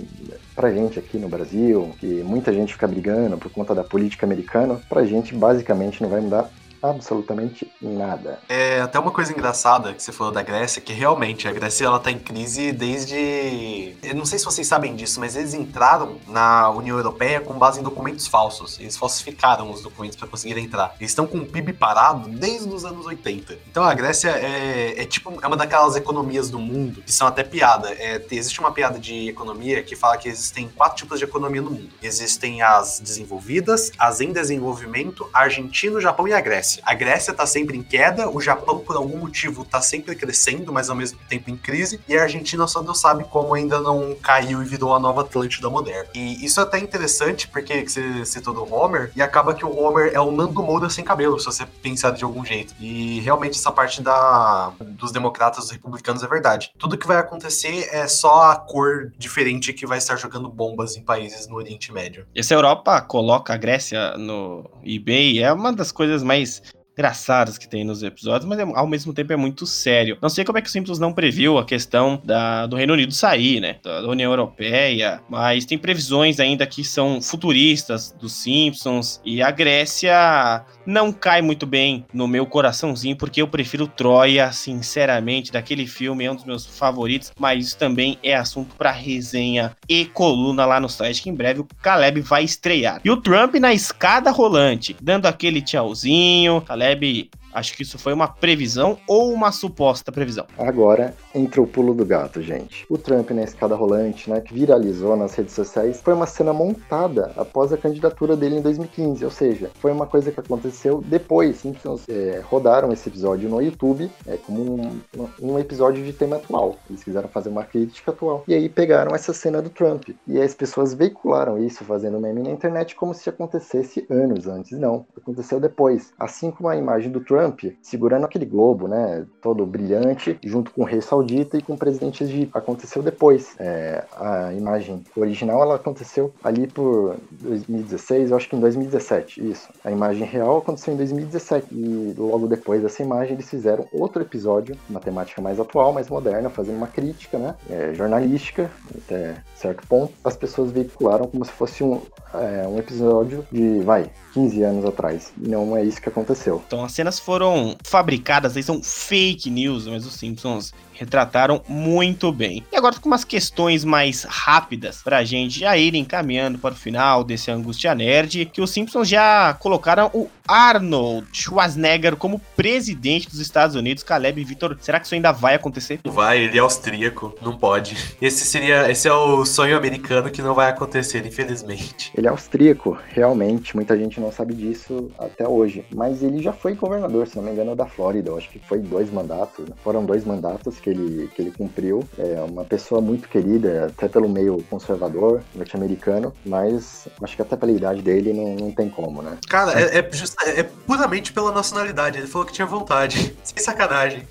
[0.55, 4.81] pra gente aqui no Brasil, que muita gente fica brigando por conta da política americana,
[4.89, 6.49] pra gente basicamente não vai mudar
[6.81, 8.39] absolutamente nada.
[8.47, 11.99] É até uma coisa engraçada que você falou da Grécia, que realmente a Grécia ela
[11.99, 13.95] tá em crise desde.
[14.03, 17.79] Eu não sei se vocês sabem disso, mas eles entraram na União Europeia com base
[17.79, 18.79] em documentos falsos.
[18.79, 20.95] Eles falsificaram os documentos para conseguir entrar.
[20.99, 23.57] Eles estão com o PIB parado desde os anos 80.
[23.69, 27.43] Então a Grécia é, é tipo é uma daquelas economias do mundo que são até
[27.43, 27.91] piada.
[27.93, 31.71] É, existe uma piada de economia que fala que existem quatro tipos de economia no
[31.71, 31.89] mundo.
[32.01, 36.64] Existem as desenvolvidas, as em desenvolvimento, a Argentina, o Japão e a Grécia.
[36.65, 36.83] Grécia.
[36.85, 40.89] A Grécia está sempre em queda, o Japão, por algum motivo, está sempre crescendo, mas
[40.89, 44.61] ao mesmo tempo em crise, e a Argentina só Deus sabe como ainda não caiu
[44.61, 46.09] e virou a nova Atlântida moderna.
[46.15, 50.11] E isso é até interessante, porque você citou do Homer, e acaba que o Homer
[50.13, 52.73] é o Nando Moura sem cabelo, se você pensar de algum jeito.
[52.79, 56.71] E realmente essa parte da, dos democratas, dos republicanos é verdade.
[56.77, 61.03] Tudo que vai acontecer é só a cor diferente que vai estar jogando bombas em
[61.03, 62.25] países no Oriente Médio.
[62.33, 66.54] E se a Europa coloca a Grécia no eBay, é uma das coisas mais
[66.95, 70.17] engraçadas que tem nos episódios, mas é, ao mesmo tempo é muito sério.
[70.21, 73.13] Não sei como é que o Simpsons não previu a questão da, do Reino Unido
[73.13, 73.77] sair, né?
[73.83, 79.51] Da, da, União Europeia, mas tem previsões ainda que são futuristas dos Simpsons e a
[79.51, 86.25] Grécia não cai muito bem no meu coraçãozinho, porque eu prefiro Troia, sinceramente, daquele filme
[86.25, 90.79] é um dos meus favoritos, mas isso também é assunto para resenha e coluna lá
[90.79, 93.01] no site, que em breve o Caleb vai estrear.
[93.03, 98.27] E o Trump na escada rolante, dando aquele tchauzinho, Caleb Acho que isso foi uma
[98.27, 100.45] previsão ou uma suposta previsão.
[100.57, 102.85] Agora entra o pulo do gato, gente.
[102.89, 107.31] O Trump na escada rolante, né, que viralizou nas redes sociais, foi uma cena montada
[107.37, 109.23] após a candidatura dele em 2015.
[109.23, 111.55] Ou seja, foi uma coisa que aconteceu depois.
[111.55, 115.01] Simpsons é, rodaram esse episódio no YouTube é, como um,
[115.41, 116.75] um episódio de tema atual.
[116.89, 118.43] Eles quiseram fazer uma crítica atual.
[118.49, 120.09] E aí pegaram essa cena do Trump.
[120.27, 124.77] E as pessoas veicularam isso, fazendo meme na internet, como se acontecesse anos antes.
[124.77, 126.13] Não, aconteceu depois.
[126.19, 130.81] Assim como a imagem do Trump Trump segurando aquele globo, né, todo brilhante, junto com
[130.81, 132.49] o rei saudita e com o presidente egípcio.
[132.53, 133.55] Aconteceu depois.
[133.59, 139.69] É, a imagem original ela aconteceu ali por 2016, eu acho que em 2017, isso.
[139.83, 144.75] A imagem real aconteceu em 2017 e logo depois dessa imagem eles fizeram outro episódio,
[144.89, 150.13] uma temática mais atual, mais moderna, fazendo uma crítica, né, é, jornalística até certo ponto.
[150.23, 152.01] As pessoas veicularam como se fosse um,
[152.33, 155.31] é, um episódio de, vai, 15 anos atrás.
[155.37, 156.61] Não é isso que aconteceu.
[156.67, 157.34] Então as cenas foram
[157.83, 162.63] fabricadas, aí são fake news, mas os Simpsons retrataram muito bem.
[162.71, 167.23] E agora com umas questões mais rápidas pra gente já ir encaminhando para o final
[167.23, 173.75] desse Angústia Nerd, que os Simpsons já colocaram o Arnold Schwarzenegger como presidente dos Estados
[173.75, 174.03] Unidos.
[174.03, 175.99] Caleb e Vitor, será que isso ainda vai acontecer?
[176.05, 178.15] Vai, ele é austríaco, não pode.
[178.21, 182.11] Esse seria, esse é o sonho americano que não vai acontecer, infelizmente.
[182.15, 186.73] Ele é austríaco, realmente, muita gente não sabe disso até hoje, mas ele já foi
[186.75, 190.23] governador, se não me engano, da Flórida, eu acho que foi dois mandatos, foram dois
[190.23, 192.07] mandatos que ele, que ele cumpriu.
[192.15, 197.71] É uma pessoa muito querida, até pelo meio conservador norte-americano, mas acho que até pela
[197.71, 199.37] idade dele não, não tem como, né?
[199.49, 202.19] Cara, é, é, just, é, puramente pela nacionalidade.
[202.19, 203.35] Ele falou que tinha vontade.
[203.43, 204.27] Sem sacanagem.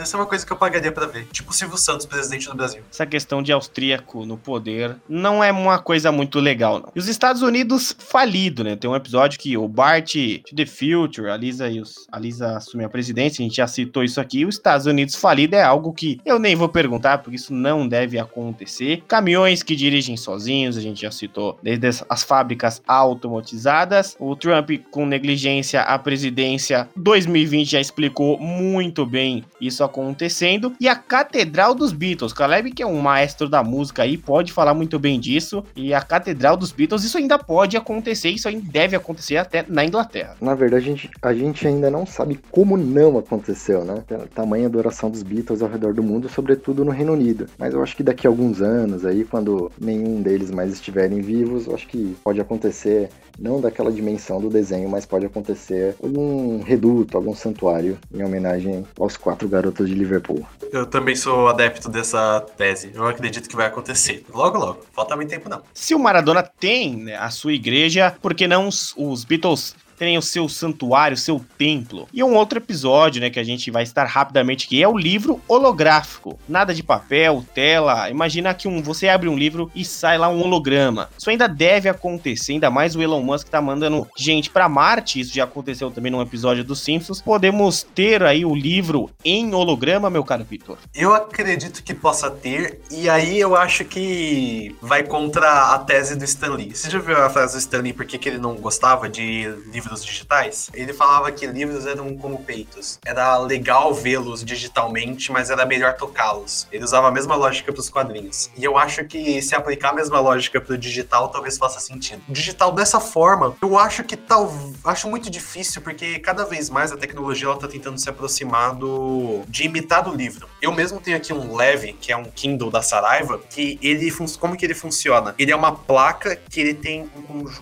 [0.00, 1.26] Essa é uma coisa que eu pagaria para ver.
[1.26, 2.82] Tipo o Silvio Santos, presidente do Brasil.
[2.90, 6.92] Essa questão de austríaco no poder não é uma coisa muito legal, não.
[6.94, 8.76] E os Estados Unidos falido, né?
[8.76, 10.14] Tem um episódio que o Bart
[10.48, 13.66] to the Future, a Lisa, e os, a Lisa assume a presidência, a gente já
[13.66, 14.46] citou isso aqui.
[14.46, 18.20] Os Estados Unidos falido é algo que eu nem vou perguntar, porque isso não deve
[18.20, 19.02] acontecer.
[19.08, 24.16] Caminhões que dirigem sozinhos, a gente já citou, desde as fábricas automatizadas.
[24.20, 30.72] O Trump, com negligência, a presidência 2020 já explicou muito bem isso acontecendo.
[30.80, 34.74] E a Catedral dos Beatles, Caleb, que é um maestro da música aí, pode falar
[34.74, 35.64] muito bem disso.
[35.74, 39.84] E a Catedral dos Beatles, isso ainda pode acontecer, isso ainda deve acontecer até na
[39.84, 40.36] Inglaterra.
[40.40, 44.04] Na verdade, a gente, a gente ainda não sabe como não aconteceu, né?
[44.32, 47.46] Tamanha adoração dos Beatles ao redor do mundo, sobretudo no Reino Unido.
[47.58, 51.66] Mas eu acho que daqui a alguns anos aí, quando nenhum deles mais estiverem vivos,
[51.66, 53.08] eu acho que pode acontecer
[53.38, 59.16] não daquela dimensão do desenho, mas pode acontecer algum reduto, algum santuário em homenagem aos
[59.16, 60.44] quatro garotos de Liverpool.
[60.72, 62.90] Eu também sou adepto dessa tese.
[62.94, 64.24] Eu acredito que vai acontecer.
[64.34, 64.80] Logo, logo.
[64.92, 65.62] Falta muito tempo, não.
[65.72, 70.16] Se o Maradona tem né, a sua igreja, por que não os, os Beatles tem
[70.16, 72.08] o seu santuário, o seu templo.
[72.12, 75.40] E um outro episódio, né, que a gente vai estar rapidamente aqui, é o livro
[75.48, 76.38] holográfico.
[76.48, 78.08] Nada de papel, tela.
[78.10, 81.08] Imagina que um, você abre um livro e sai lá um holograma.
[81.18, 85.34] Isso ainda deve acontecer, ainda mais o Elon Musk tá mandando gente para Marte, isso
[85.34, 87.20] já aconteceu também num episódio dos Simpsons.
[87.20, 90.78] Podemos ter aí o livro em holograma, meu caro Vitor?
[90.94, 96.24] Eu acredito que possa ter, e aí eu acho que vai contra a tese do
[96.24, 96.74] Stan Lee.
[96.74, 99.87] Você já viu a frase do Stan Lee por que ele não gostava de livro
[99.88, 102.98] livros digitais, ele falava que livros eram como peitos.
[103.04, 106.68] Era legal vê-los digitalmente, mas era melhor tocá-los.
[106.70, 108.50] Ele usava a mesma lógica para os quadrinhos.
[108.56, 112.20] E eu acho que se aplicar a mesma lógica para o digital, talvez faça sentido.
[112.28, 114.52] O digital dessa forma, eu acho que tal,
[114.84, 119.42] acho muito difícil porque cada vez mais a tecnologia ela tá tentando se aproximar do
[119.48, 120.48] de imitar do livro.
[120.60, 124.56] Eu mesmo tenho aqui um Leve, que é um Kindle da Saraiva, que ele como
[124.56, 125.34] que ele funciona?
[125.38, 127.08] Ele é uma placa que ele tem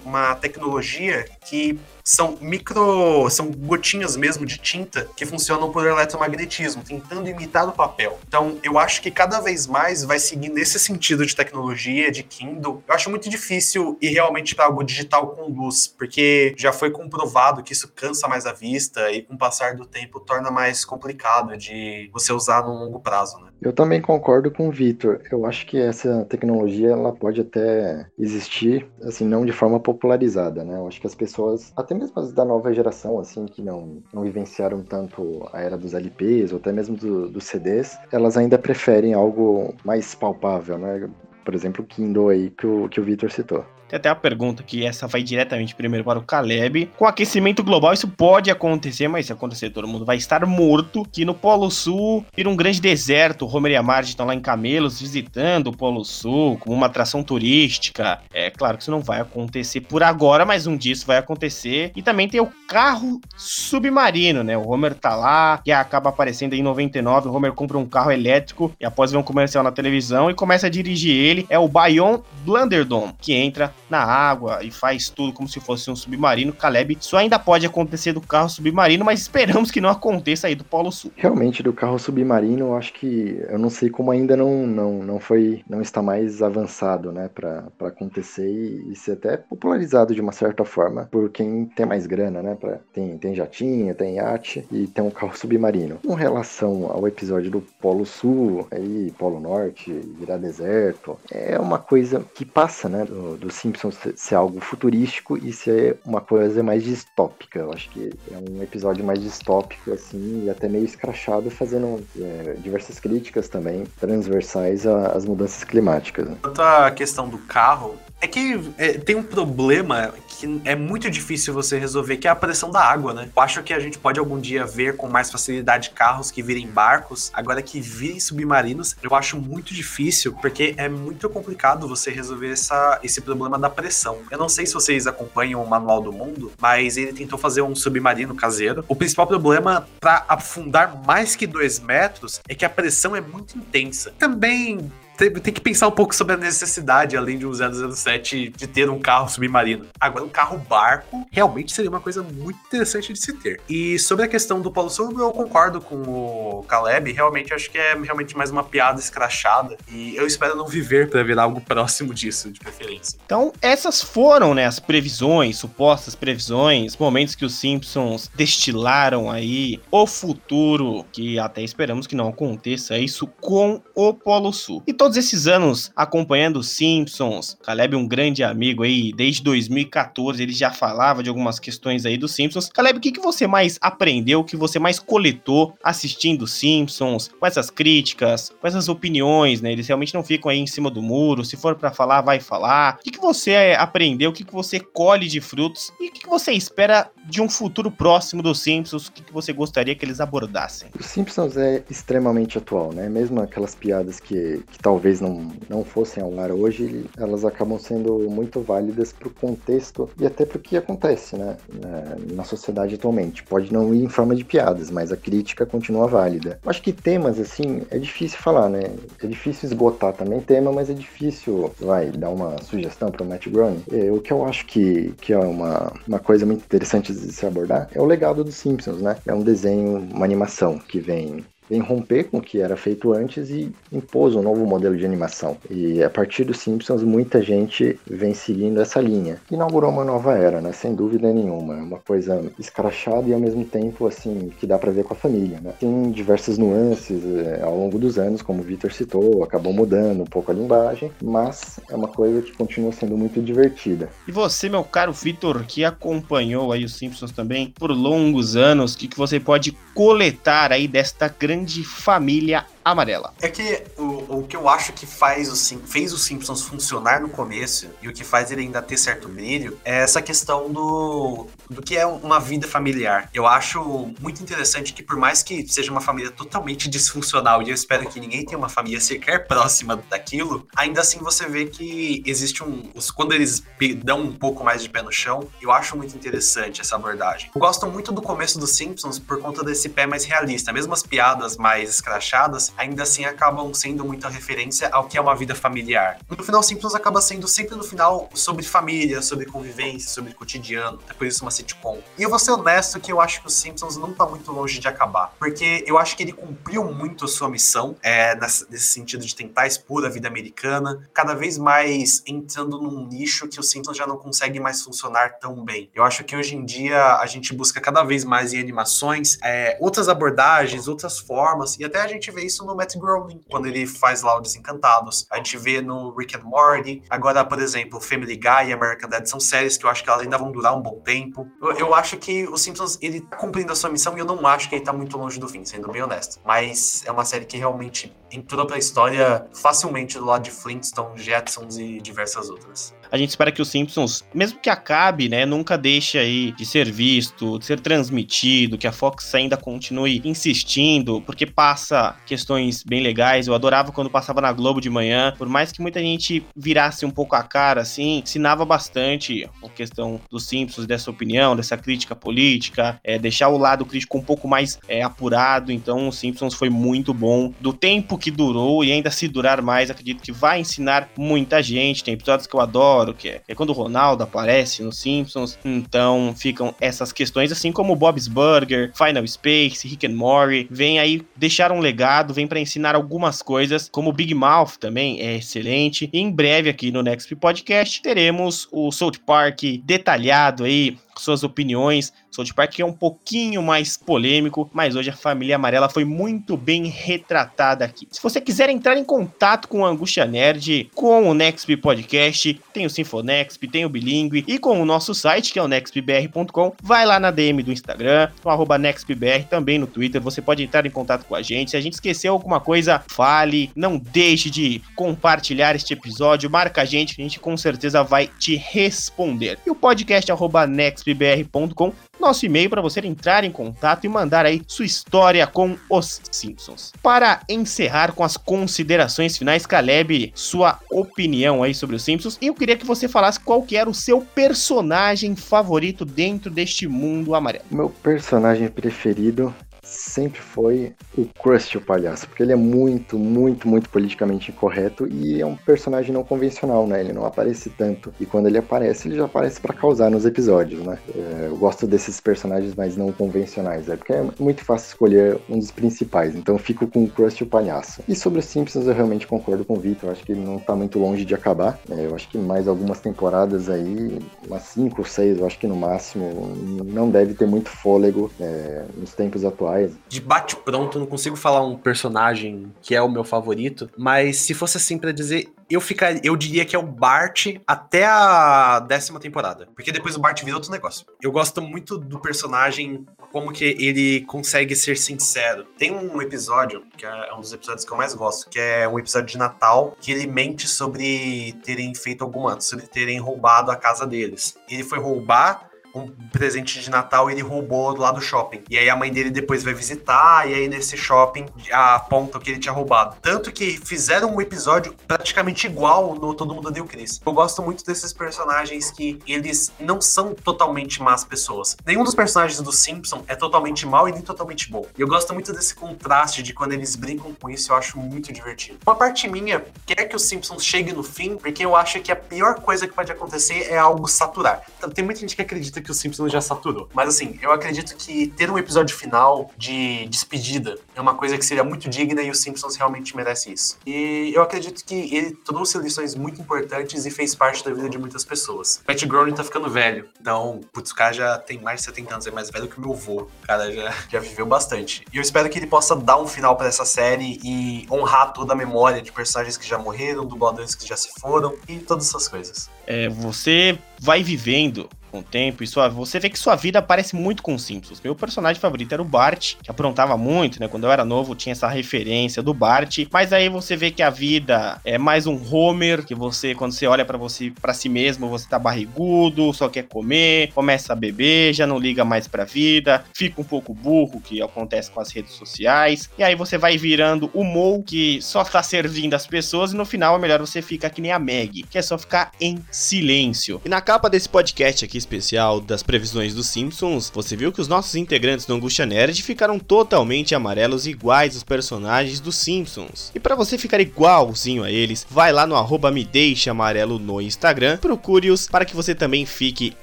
[0.05, 3.29] uma tecnologia que são micro.
[3.29, 8.19] são gotinhas mesmo de tinta que funcionam por eletromagnetismo, tentando imitar o papel.
[8.29, 12.83] Então, eu acho que cada vez mais vai seguir nesse sentido de tecnologia, de Kindle.
[12.87, 17.63] Eu acho muito difícil ir realmente para algo digital com luz, porque já foi comprovado
[17.63, 21.57] que isso cansa mais a vista e com o passar do tempo torna mais complicado
[21.57, 23.51] de você usar no longo prazo, né?
[23.61, 25.21] Eu também concordo com o Vitor.
[25.31, 30.77] Eu acho que essa tecnologia ela pode até existir, assim, não de forma popularizada, né?
[30.77, 34.23] Eu acho que as pessoas, até mesmo as da nova geração, assim, que não, não
[34.23, 39.15] vivenciaram tanto a era dos LPs ou até mesmo do, dos CDs, elas ainda preferem
[39.15, 41.09] algo mais palpável, né?
[41.45, 43.65] Por exemplo, o Kindle aí que o, que o Vitor citou.
[43.89, 46.91] Tem até a pergunta que essa vai diretamente primeiro para o Caleb.
[46.97, 51.07] Com aquecimento global, isso pode acontecer, mas se acontecer, todo mundo vai estar morto.
[51.13, 53.47] Que no Polo Sul vira um grande deserto.
[53.47, 57.23] Homer e a Marge estão lá em Camelos visitando o Polo Sul como uma atração
[57.23, 58.21] turística.
[58.33, 61.93] É claro que isso não vai acontecer por agora, mas um dia isso vai acontecer.
[61.95, 64.59] E também tem o carro submarino, né?
[64.59, 67.29] O Homer tá lá e acaba aparecendo em 99.
[67.29, 70.67] O Homer compra um carro elétrico e após ver um comercial na televisão e começa
[70.67, 71.47] a dirigir ele.
[71.49, 75.97] É o Bayon Blunderdome que entra na água e faz tudo como se fosse um
[75.97, 76.53] submarino.
[76.53, 80.65] Caleb, isso ainda pode acontecer do carro submarino, mas esperamos que não aconteça aí do
[80.65, 81.13] Polo Sul.
[81.17, 85.21] Realmente, do carro submarino, eu acho que eu não sei como ainda não, não, não
[85.21, 90.33] foi, não está mais avançado, né, para acontecer e, e, ser até popularizado de uma
[90.33, 94.87] certa forma por quem tem mais grana, né, pra, tem, tem jatinho, tem iate e
[94.87, 95.99] tem um carro submarino.
[96.05, 102.25] Com relação ao episódio do Polo Sul, aí, Polo Norte, virar deserto, é uma coisa
[102.35, 107.59] que passa, né, do, do Simpsons ser algo futurístico e ser uma coisa mais distópica.
[107.59, 112.55] Eu acho que é um episódio mais distópico, assim, e até meio escrachado, fazendo é,
[112.59, 116.29] diversas críticas também transversais às mudanças climáticas.
[116.29, 116.37] Né?
[116.43, 121.55] Quanto à questão do carro, é que é, tem um problema que é muito difícil
[121.55, 123.29] você resolver, que é a pressão da água, né?
[123.35, 126.67] Eu acho que a gente pode algum dia ver com mais facilidade carros que virem
[126.67, 132.51] barcos, agora que virem submarinos, eu acho muito difícil, porque é muito complicado você resolver
[132.51, 134.19] essa, esse problema da pressão.
[134.31, 137.75] Eu não sei se vocês acompanham o Manual do Mundo, mas ele tentou fazer um
[137.75, 138.85] submarino caseiro.
[138.89, 143.57] O principal problema para afundar mais que dois metros é que a pressão é muito
[143.57, 144.13] intensa.
[144.19, 148.67] Também tem, tem, que pensar um pouco sobre a necessidade, além de um 007, de
[148.67, 149.87] ter um carro submarino.
[149.99, 153.61] Agora, um carro barco realmente seria uma coisa muito interessante de se ter.
[153.69, 157.13] E sobre a questão do Polo Sul, eu concordo com o Caleb.
[157.13, 159.77] Realmente, acho que é realmente mais uma piada escrachada.
[159.91, 163.19] E eu espero não viver para ver algo próximo disso, de preferência.
[163.25, 170.07] Então, essas foram, né, as previsões, supostas previsões, momentos que os Simpsons destilaram aí o
[170.07, 174.83] futuro, que até esperamos que não aconteça isso com o Polo Sul.
[174.87, 180.43] E todos esses anos acompanhando os Simpsons, Caleb é um grande amigo aí, desde 2014
[180.43, 182.69] ele já falava de algumas questões aí dos Simpsons.
[182.71, 187.31] Caleb, o que, que você mais aprendeu, o que você mais coletou assistindo os Simpsons,
[187.39, 189.71] com essas críticas, com essas opiniões, né?
[189.71, 192.97] Eles realmente não ficam aí em cima do muro, se for para falar, vai falar.
[192.99, 196.23] O que, que você aprendeu, o que, que você colhe de frutos e o que,
[196.23, 200.05] que você espera de um futuro próximo dos Simpsons, o que, que você gostaria que
[200.05, 200.89] eles abordassem?
[200.99, 203.09] Os Simpsons é extremamente atual, né?
[203.09, 208.31] Mesmo aquelas piadas que, que talvez não, não fossem ao ar hoje, elas acabam sendo
[208.31, 211.57] muito válidas para o contexto e até para o que acontece, né?
[211.73, 213.43] Na, na sociedade atualmente.
[213.43, 216.61] Pode não ir em forma de piadas, mas a crítica continua válida.
[216.65, 218.83] Acho que temas, assim, é difícil falar, né?
[219.23, 223.49] É difícil esgotar também tema, mas é difícil, vai, dar uma sugestão para o Matt
[223.49, 223.83] Groening.
[223.91, 227.47] É, o que eu acho que, que é uma, uma coisa muito interessante de se
[227.47, 229.17] abordar é o legado dos Simpsons, né?
[229.27, 233.51] É um desenho, uma animação que vem vem romper com o que era feito antes
[233.51, 235.57] e impôs um novo modelo de animação.
[235.71, 239.39] E a partir dos Simpsons, muita gente vem seguindo essa linha.
[239.51, 240.73] Inaugurou uma nova era, né?
[240.73, 241.75] Sem dúvida nenhuma.
[241.75, 245.17] É uma coisa escrachada e ao mesmo tempo, assim, que dá para ver com a
[245.17, 245.73] família, né?
[245.79, 250.27] Tem diversas nuances é, ao longo dos anos, como o Victor citou, acabou mudando um
[250.27, 254.09] pouco a linguagem, mas é uma coisa que continua sendo muito divertida.
[254.27, 258.99] E você, meu caro Victor, que acompanhou aí os Simpsons também por longos anos, o
[258.99, 263.35] que, que você pode coletar aí desta grande grande família amarela.
[263.41, 267.29] É que o, o que eu acho que faz o, fez os Simpsons funcionar no
[267.29, 271.83] começo e o que faz ele ainda ter certo brilho é essa questão do, do
[271.83, 273.29] que é uma vida familiar.
[273.35, 277.75] Eu acho muito interessante que, por mais que seja uma família totalmente disfuncional, e eu
[277.75, 282.63] espero que ninguém tenha uma família sequer próxima daquilo, ainda assim você vê que existe
[282.63, 282.91] um.
[283.15, 283.63] Quando eles
[284.03, 287.51] dão um pouco mais de pé no chão, eu acho muito interessante essa abordagem.
[287.55, 290.73] Eu gosto muito do começo dos Simpsons por conta desse pé mais realista.
[290.73, 295.35] Mesmo as piadas mais escrachadas, ainda assim acabam sendo muita referência ao que é uma
[295.35, 296.19] vida familiar.
[296.29, 300.99] No final, Simpsons acaba sendo sempre no final sobre família, sobre convivência, sobre cotidiano.
[301.09, 302.01] É por isso uma sitcom.
[302.19, 304.79] E eu vou ser honesto que eu acho que os Simpsons não tá muito longe
[304.79, 305.33] de acabar.
[305.39, 309.67] Porque eu acho que ele cumpriu muito a sua missão, é, nesse, sentido de tentar
[309.67, 314.17] expor a vida americana, cada vez mais entrando num nicho que os Simpsons já não
[314.17, 315.91] conseguem mais funcionar tão bem.
[315.95, 319.77] Eu acho que hoje em dia a gente busca cada vez mais em animações é,
[319.81, 323.87] outras abordagens, outras formas, e até a gente vê isso no Matt Groening, quando ele
[323.87, 325.27] faz lá o Desencantados.
[325.31, 327.03] A gente vê no Rick and Morty.
[327.09, 330.23] Agora, por exemplo, Family Guy e American Dad são séries que eu acho que elas
[330.23, 331.47] ainda vão durar um bom tempo.
[331.61, 334.69] Eu, eu acho que o Simpsons, ele cumprindo a sua missão e eu não acho
[334.69, 336.41] que ele tá muito longe do fim, sendo bem honesto.
[336.45, 341.79] Mas é uma série que realmente entrou pra história facilmente do lado de Flintstones, Jetsons
[341.79, 342.95] e diversas outras.
[343.11, 346.91] A gente espera que os Simpsons, mesmo que acabe, né, nunca deixe aí de ser
[346.91, 353.47] visto, de ser transmitido, que a Fox ainda continue insistindo, porque passa questões bem legais.
[353.47, 357.11] Eu adorava quando passava na Globo de manhã, por mais que muita gente virasse um
[357.11, 362.99] pouco a cara, assim, ensinava bastante a questão dos Simpsons, dessa opinião, dessa crítica política,
[363.05, 365.73] é, deixar o lado crítico um pouco mais é, apurado.
[365.73, 367.53] Então, os Simpsons foi muito bom.
[367.61, 372.05] Do tempo que durou e ainda se durar mais, acredito que vai ensinar muita gente.
[372.05, 375.59] Tem episódios que eu adoro, que é, é quando o Ronaldo aparece nos Simpsons.
[375.65, 381.23] Então, ficam essas questões, assim como Bob's Burger, Final Space, Rick and Morty, vem aí
[381.37, 386.09] deixar um legado, vem para ensinar algumas coisas, como Big Mouth também é excelente.
[386.13, 392.13] E em breve aqui no Next Podcast teremos o South Park detalhado aí suas opiniões.
[392.31, 396.87] South Park é um pouquinho mais polêmico, mas hoje a família amarela foi muito bem
[396.87, 398.07] retratada aqui.
[398.11, 402.85] Se você quiser entrar em contato com o Angústia Nerd, com o Nextp Podcast, tem
[402.85, 407.07] o Sinfonexp, tem o Bilingue e com o nosso site, que é o nextbr.com, vai
[407.07, 410.91] lá na DM do Instagram, no arroba nextbr, também no Twitter, você pode entrar em
[410.91, 411.71] contato com a gente.
[411.71, 416.85] Se a gente esqueceu alguma coisa, fale, não deixe de compartilhar este episódio, marca a
[416.85, 419.59] gente, a gente com certeza vai te responder.
[419.67, 424.45] E o podcast arroba next nextbr.com, nosso e-mail para você entrar em contato e mandar
[424.47, 426.93] aí sua história com os Simpsons.
[427.03, 432.55] Para encerrar com as considerações finais, Caleb, sua opinião aí sobre os Simpsons, e eu
[432.55, 437.65] queria que você falasse qual que era o seu personagem favorito dentro deste mundo amarelo.
[437.71, 439.55] Meu personagem preferido
[439.87, 445.41] sempre foi o Krusty o palhaço, porque ele é muito, muito, muito politicamente incorreto e
[445.41, 447.01] é um personagem não convencional, né?
[447.01, 448.13] Ele não aparece tanto.
[448.21, 450.99] E quando ele aparece, ele já aparece para causar nos episódios, né?
[451.15, 455.59] É, eu gosto desses personagens mais não convencionais, é porque é muito fácil escolher um
[455.59, 456.35] dos principais.
[456.35, 458.03] Então fico com o Krusty o palhaço.
[458.09, 460.09] E sobre os Simpsons, eu realmente concordo com o Victor.
[460.09, 461.79] Eu acho que ele não tá muito longe de acabar.
[461.91, 465.67] É, eu acho que mais algumas temporadas aí, umas 5 ou 6, eu acho que
[465.67, 466.53] no máximo,
[466.85, 469.76] não deve ter muito fôlego é, nos tempos atuais
[470.09, 474.77] de bate-pronto, não consigo falar um personagem que é o meu favorito, mas se fosse
[474.77, 479.69] assim para dizer, eu ficaria, eu diria que é o Bart até a décima temporada,
[479.75, 481.05] porque depois o Bart vira outro negócio.
[481.21, 485.65] Eu gosto muito do personagem, como que ele consegue ser sincero.
[485.77, 488.99] Tem um episódio, que é um dos episódios que eu mais gosto, que é um
[488.99, 494.07] episódio de Natal, que ele mente sobre terem feito alguma, sobre terem roubado a casa
[494.07, 494.57] deles.
[494.69, 495.69] Ele foi roubar
[495.99, 498.63] um presente de Natal ele roubou lá do shopping.
[498.69, 502.51] E aí a mãe dele depois vai visitar, e aí nesse shopping aponta o que
[502.51, 503.17] ele tinha roubado.
[503.23, 507.21] Tanto que fizeram um episódio praticamente igual no Todo Mundo Deu Chris.
[507.25, 511.77] Eu gosto muito desses personagens que eles não são totalmente más pessoas.
[511.87, 514.85] Nenhum dos personagens do Simpson é totalmente mal e nem totalmente bom.
[514.97, 518.33] E eu gosto muito desse contraste de quando eles brincam com isso, eu acho muito
[518.33, 518.79] divertido.
[518.87, 522.17] Uma parte minha quer que os Simpsons chegue no fim, porque eu acho que a
[522.17, 524.63] pior coisa que pode acontecer é algo saturar.
[524.77, 526.89] Então, tem muita gente que acredita que os Simpsons já saturou.
[526.93, 531.45] Mas assim, eu acredito que ter um episódio final de despedida é uma coisa que
[531.45, 533.79] seria muito digna e os Simpsons realmente merece isso.
[533.87, 537.99] E eu acredito que ele trouxe lições muito importantes e fez parte da vida de
[537.99, 538.83] muitas pessoas.
[538.85, 542.27] Pat Groening tá ficando velho, então, putz, o cara já tem mais de 70 anos,
[542.27, 543.29] é mais velho que o meu avô.
[543.43, 545.05] O cara já, já viveu bastante.
[545.13, 548.53] E eu espero que ele possa dar um final para essa série e honrar toda
[548.53, 552.27] a memória de personagens que já morreram, dubladores que já se foram e todas essas
[552.27, 552.69] coisas.
[552.87, 557.17] É, você vai vivendo com o tempo e sua, você vê que sua vida parece
[557.17, 558.01] muito com Simpsons.
[558.03, 560.69] Meu personagem favorito era o Bart, que aprontava muito, né?
[560.69, 564.11] Quando eu era novo, tinha essa referência do Bart, mas aí você vê que a
[564.11, 568.29] vida é mais um Homer, que você quando você olha para você para si mesmo,
[568.29, 573.05] você tá barrigudo, só quer comer, começa a beber, já não liga mais pra vida,
[573.15, 576.11] fica um pouco burro, que acontece com as redes sociais.
[576.19, 579.85] E aí você vai virando o Mo, que só tá servindo as pessoas e no
[579.85, 583.61] final é melhor você ficar que nem a Meg, que é só ficar em silêncio.
[583.65, 587.69] E na capa desse podcast aqui especial das previsões dos Simpsons, você viu que os
[587.69, 593.13] nossos integrantes do Angústia Nerd ficaram totalmente amarelos iguais aos personagens dos Simpsons.
[593.15, 597.21] E para você ficar igualzinho a eles, vai lá no arroba me deixe amarelo no
[597.21, 599.75] Instagram, procure-os para que você também fique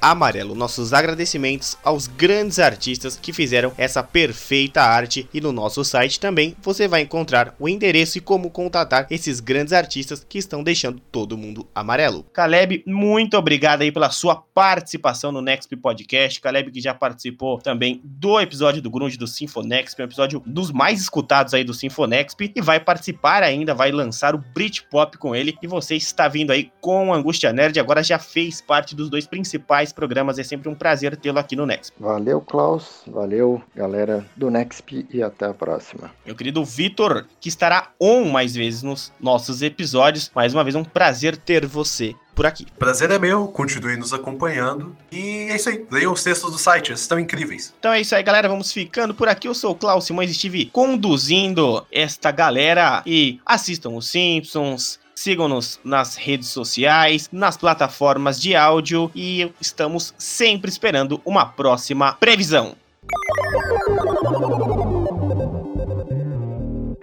[0.01, 0.53] amarelo.
[0.53, 6.55] Nossos agradecimentos aos grandes artistas que fizeram essa perfeita arte e no nosso site também
[6.61, 11.37] você vai encontrar o endereço e como contatar esses grandes artistas que estão deixando todo
[11.37, 12.25] mundo amarelo.
[12.33, 16.39] Caleb, muito obrigado aí pela sua participação no Next Podcast.
[16.39, 21.01] Caleb que já participou também do episódio do Grunge do Sinfonexp, um episódio dos mais
[21.01, 25.67] escutados aí do Sinfonexp e vai participar ainda, vai lançar o Britpop com ele e
[25.67, 30.39] você está vindo aí com Angústia Nerd, agora já fez parte dos dois principais programas,
[30.39, 31.93] é sempre um prazer tê-lo aqui no Next.
[31.99, 33.03] Valeu, Klaus.
[33.07, 36.11] Valeu, galera do Nexp e até a próxima.
[36.25, 40.31] Meu querido Vitor, que estará on mais vezes nos nossos episódios.
[40.33, 42.65] Mais uma vez, um prazer ter você por aqui.
[42.77, 44.95] Prazer é meu, continue nos acompanhando.
[45.11, 47.73] E é isso aí, leiam os textos do site, eles estão incríveis.
[47.79, 48.49] Então é isso aí, galera.
[48.49, 49.47] Vamos ficando por aqui.
[49.47, 53.01] Eu sou o Klaus Simões, estive conduzindo esta galera.
[53.05, 54.99] E assistam os Simpsons.
[55.15, 62.75] Sigam-nos nas redes sociais, nas plataformas de áudio e estamos sempre esperando uma próxima previsão.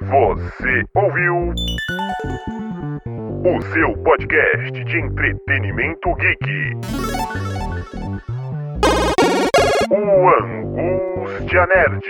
[0.03, 1.55] Você ouviu
[3.43, 6.77] o seu podcast de entretenimento geek.
[9.91, 12.05] O Angústia Nerd.